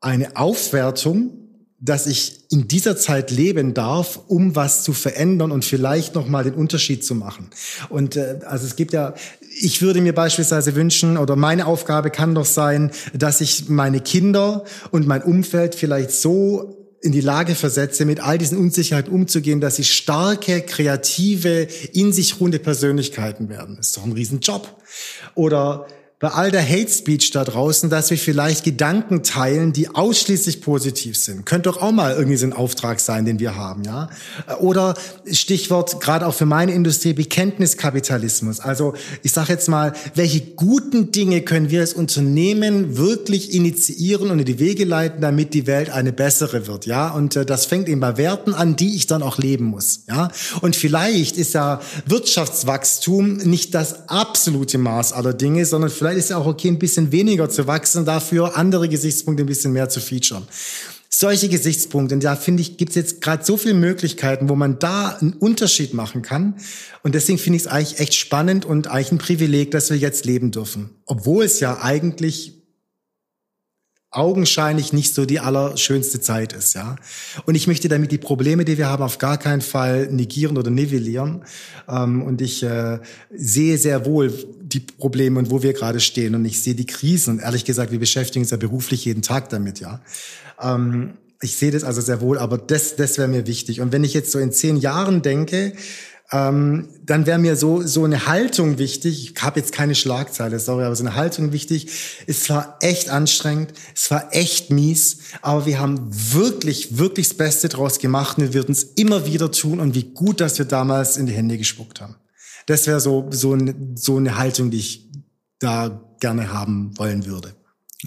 [0.00, 1.38] eine Aufwertung,
[1.78, 6.44] dass ich in dieser Zeit leben darf, um was zu verändern und vielleicht noch mal
[6.44, 7.48] den Unterschied zu machen.
[7.88, 9.14] Und äh, also es gibt ja,
[9.60, 14.64] ich würde mir beispielsweise wünschen oder meine Aufgabe kann doch sein, dass ich meine Kinder
[14.90, 19.76] und mein Umfeld vielleicht so in die Lage versetze, mit all diesen Unsicherheiten umzugehen, dass
[19.76, 23.76] sie starke, kreative, in sich ruhende Persönlichkeiten werden.
[23.76, 24.68] Das ist doch ein Riesenjob.
[25.34, 25.88] Oder
[26.22, 31.16] bei all der Hate Speech da draußen, dass wir vielleicht Gedanken teilen, die ausschließlich positiv
[31.16, 31.44] sind.
[31.44, 34.08] Könnte doch auch mal irgendwie so ein Auftrag sein, den wir haben, ja?
[34.60, 34.94] Oder
[35.28, 38.60] Stichwort gerade auch für meine Industrie Bekenntniskapitalismus.
[38.60, 38.94] Also
[39.24, 44.44] ich sage jetzt mal, welche guten Dinge können wir als Unternehmen wirklich initiieren und in
[44.44, 47.08] die Wege leiten, damit die Welt eine bessere wird, ja?
[47.08, 50.30] Und äh, das fängt eben bei Werten an, die ich dann auch leben muss, ja?
[50.60, 56.30] Und vielleicht ist ja Wirtschaftswachstum nicht das absolute Maß aller Dinge, sondern vielleicht vielleicht ist
[56.30, 60.00] es auch okay, ein bisschen weniger zu wachsen, dafür andere Gesichtspunkte ein bisschen mehr zu
[60.00, 60.44] featuren.
[61.08, 64.78] Solche Gesichtspunkte, und da finde ich, gibt es jetzt gerade so viele Möglichkeiten, wo man
[64.78, 66.56] da einen Unterschied machen kann.
[67.02, 70.24] Und deswegen finde ich es eigentlich echt spannend und eigentlich ein Privileg, dass wir jetzt
[70.24, 70.90] leben dürfen.
[71.04, 72.62] Obwohl es ja eigentlich
[74.10, 76.96] augenscheinlich nicht so die allerschönste Zeit ist, ja.
[77.46, 80.70] Und ich möchte damit die Probleme, die wir haben, auf gar keinen Fall negieren oder
[80.70, 81.44] nivellieren.
[81.88, 83.00] Ähm, und ich äh,
[83.34, 84.32] sehe sehr wohl
[84.72, 86.34] die Probleme und wo wir gerade stehen.
[86.34, 87.34] Und ich sehe die Krisen.
[87.34, 90.00] Und ehrlich gesagt, wir beschäftigen uns ja beruflich jeden Tag damit, ja.
[90.60, 93.80] Ähm, ich sehe das also sehr wohl, aber das, das wäre mir wichtig.
[93.80, 95.72] Und wenn ich jetzt so in zehn Jahren denke,
[96.32, 99.34] ähm, dann wäre mir so so eine Haltung wichtig.
[99.36, 101.88] Ich habe jetzt keine Schlagzeile, sorry, aber so eine Haltung wichtig.
[102.26, 107.68] Es war echt anstrengend, es war echt mies, aber wir haben wirklich wirklich das Beste
[107.68, 111.18] draus gemacht und wir würden es immer wieder tun und wie gut, dass wir damals
[111.18, 112.14] in die Hände gespuckt haben.
[112.66, 115.10] Das wäre so so eine, so eine Haltung, die ich
[115.58, 117.54] da gerne haben wollen würde.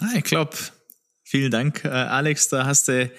[0.01, 0.55] Ah, ich glaube,
[1.23, 2.49] vielen Dank, äh, Alex.
[2.49, 3.09] Da hast du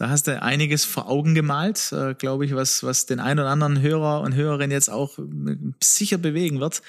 [0.00, 3.50] da hast du einiges vor Augen gemalt, äh, glaube ich, was, was den einen oder
[3.50, 6.80] anderen Hörer und Hörerin jetzt auch äh, sicher bewegen wird.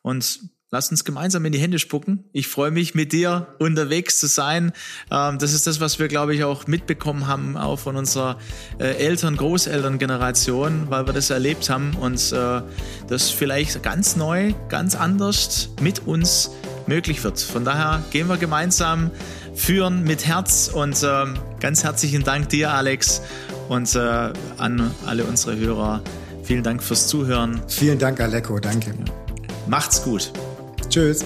[0.00, 0.40] Und
[0.70, 2.24] lass uns gemeinsam in die Hände spucken.
[2.32, 4.72] Ich freue mich, mit dir unterwegs zu sein.
[5.10, 8.38] Ähm, das ist das, was wir, glaube ich, auch mitbekommen haben, auch von unserer
[8.78, 12.62] äh, Eltern-, Großeltern-Generation, weil wir das erlebt haben und äh,
[13.08, 16.50] das vielleicht ganz neu, ganz anders mit uns
[16.86, 17.40] möglich wird.
[17.40, 19.10] Von daher gehen wir gemeinsam
[19.54, 21.26] führen mit Herz und äh,
[21.60, 23.22] ganz herzlichen Dank dir, Alex,
[23.68, 26.02] und äh, an alle unsere Hörer.
[26.42, 27.62] Vielen Dank fürs Zuhören.
[27.68, 28.58] Vielen Dank, Aleko.
[28.58, 28.94] Danke.
[29.66, 30.30] Macht's gut.
[30.94, 31.24] Tschüss.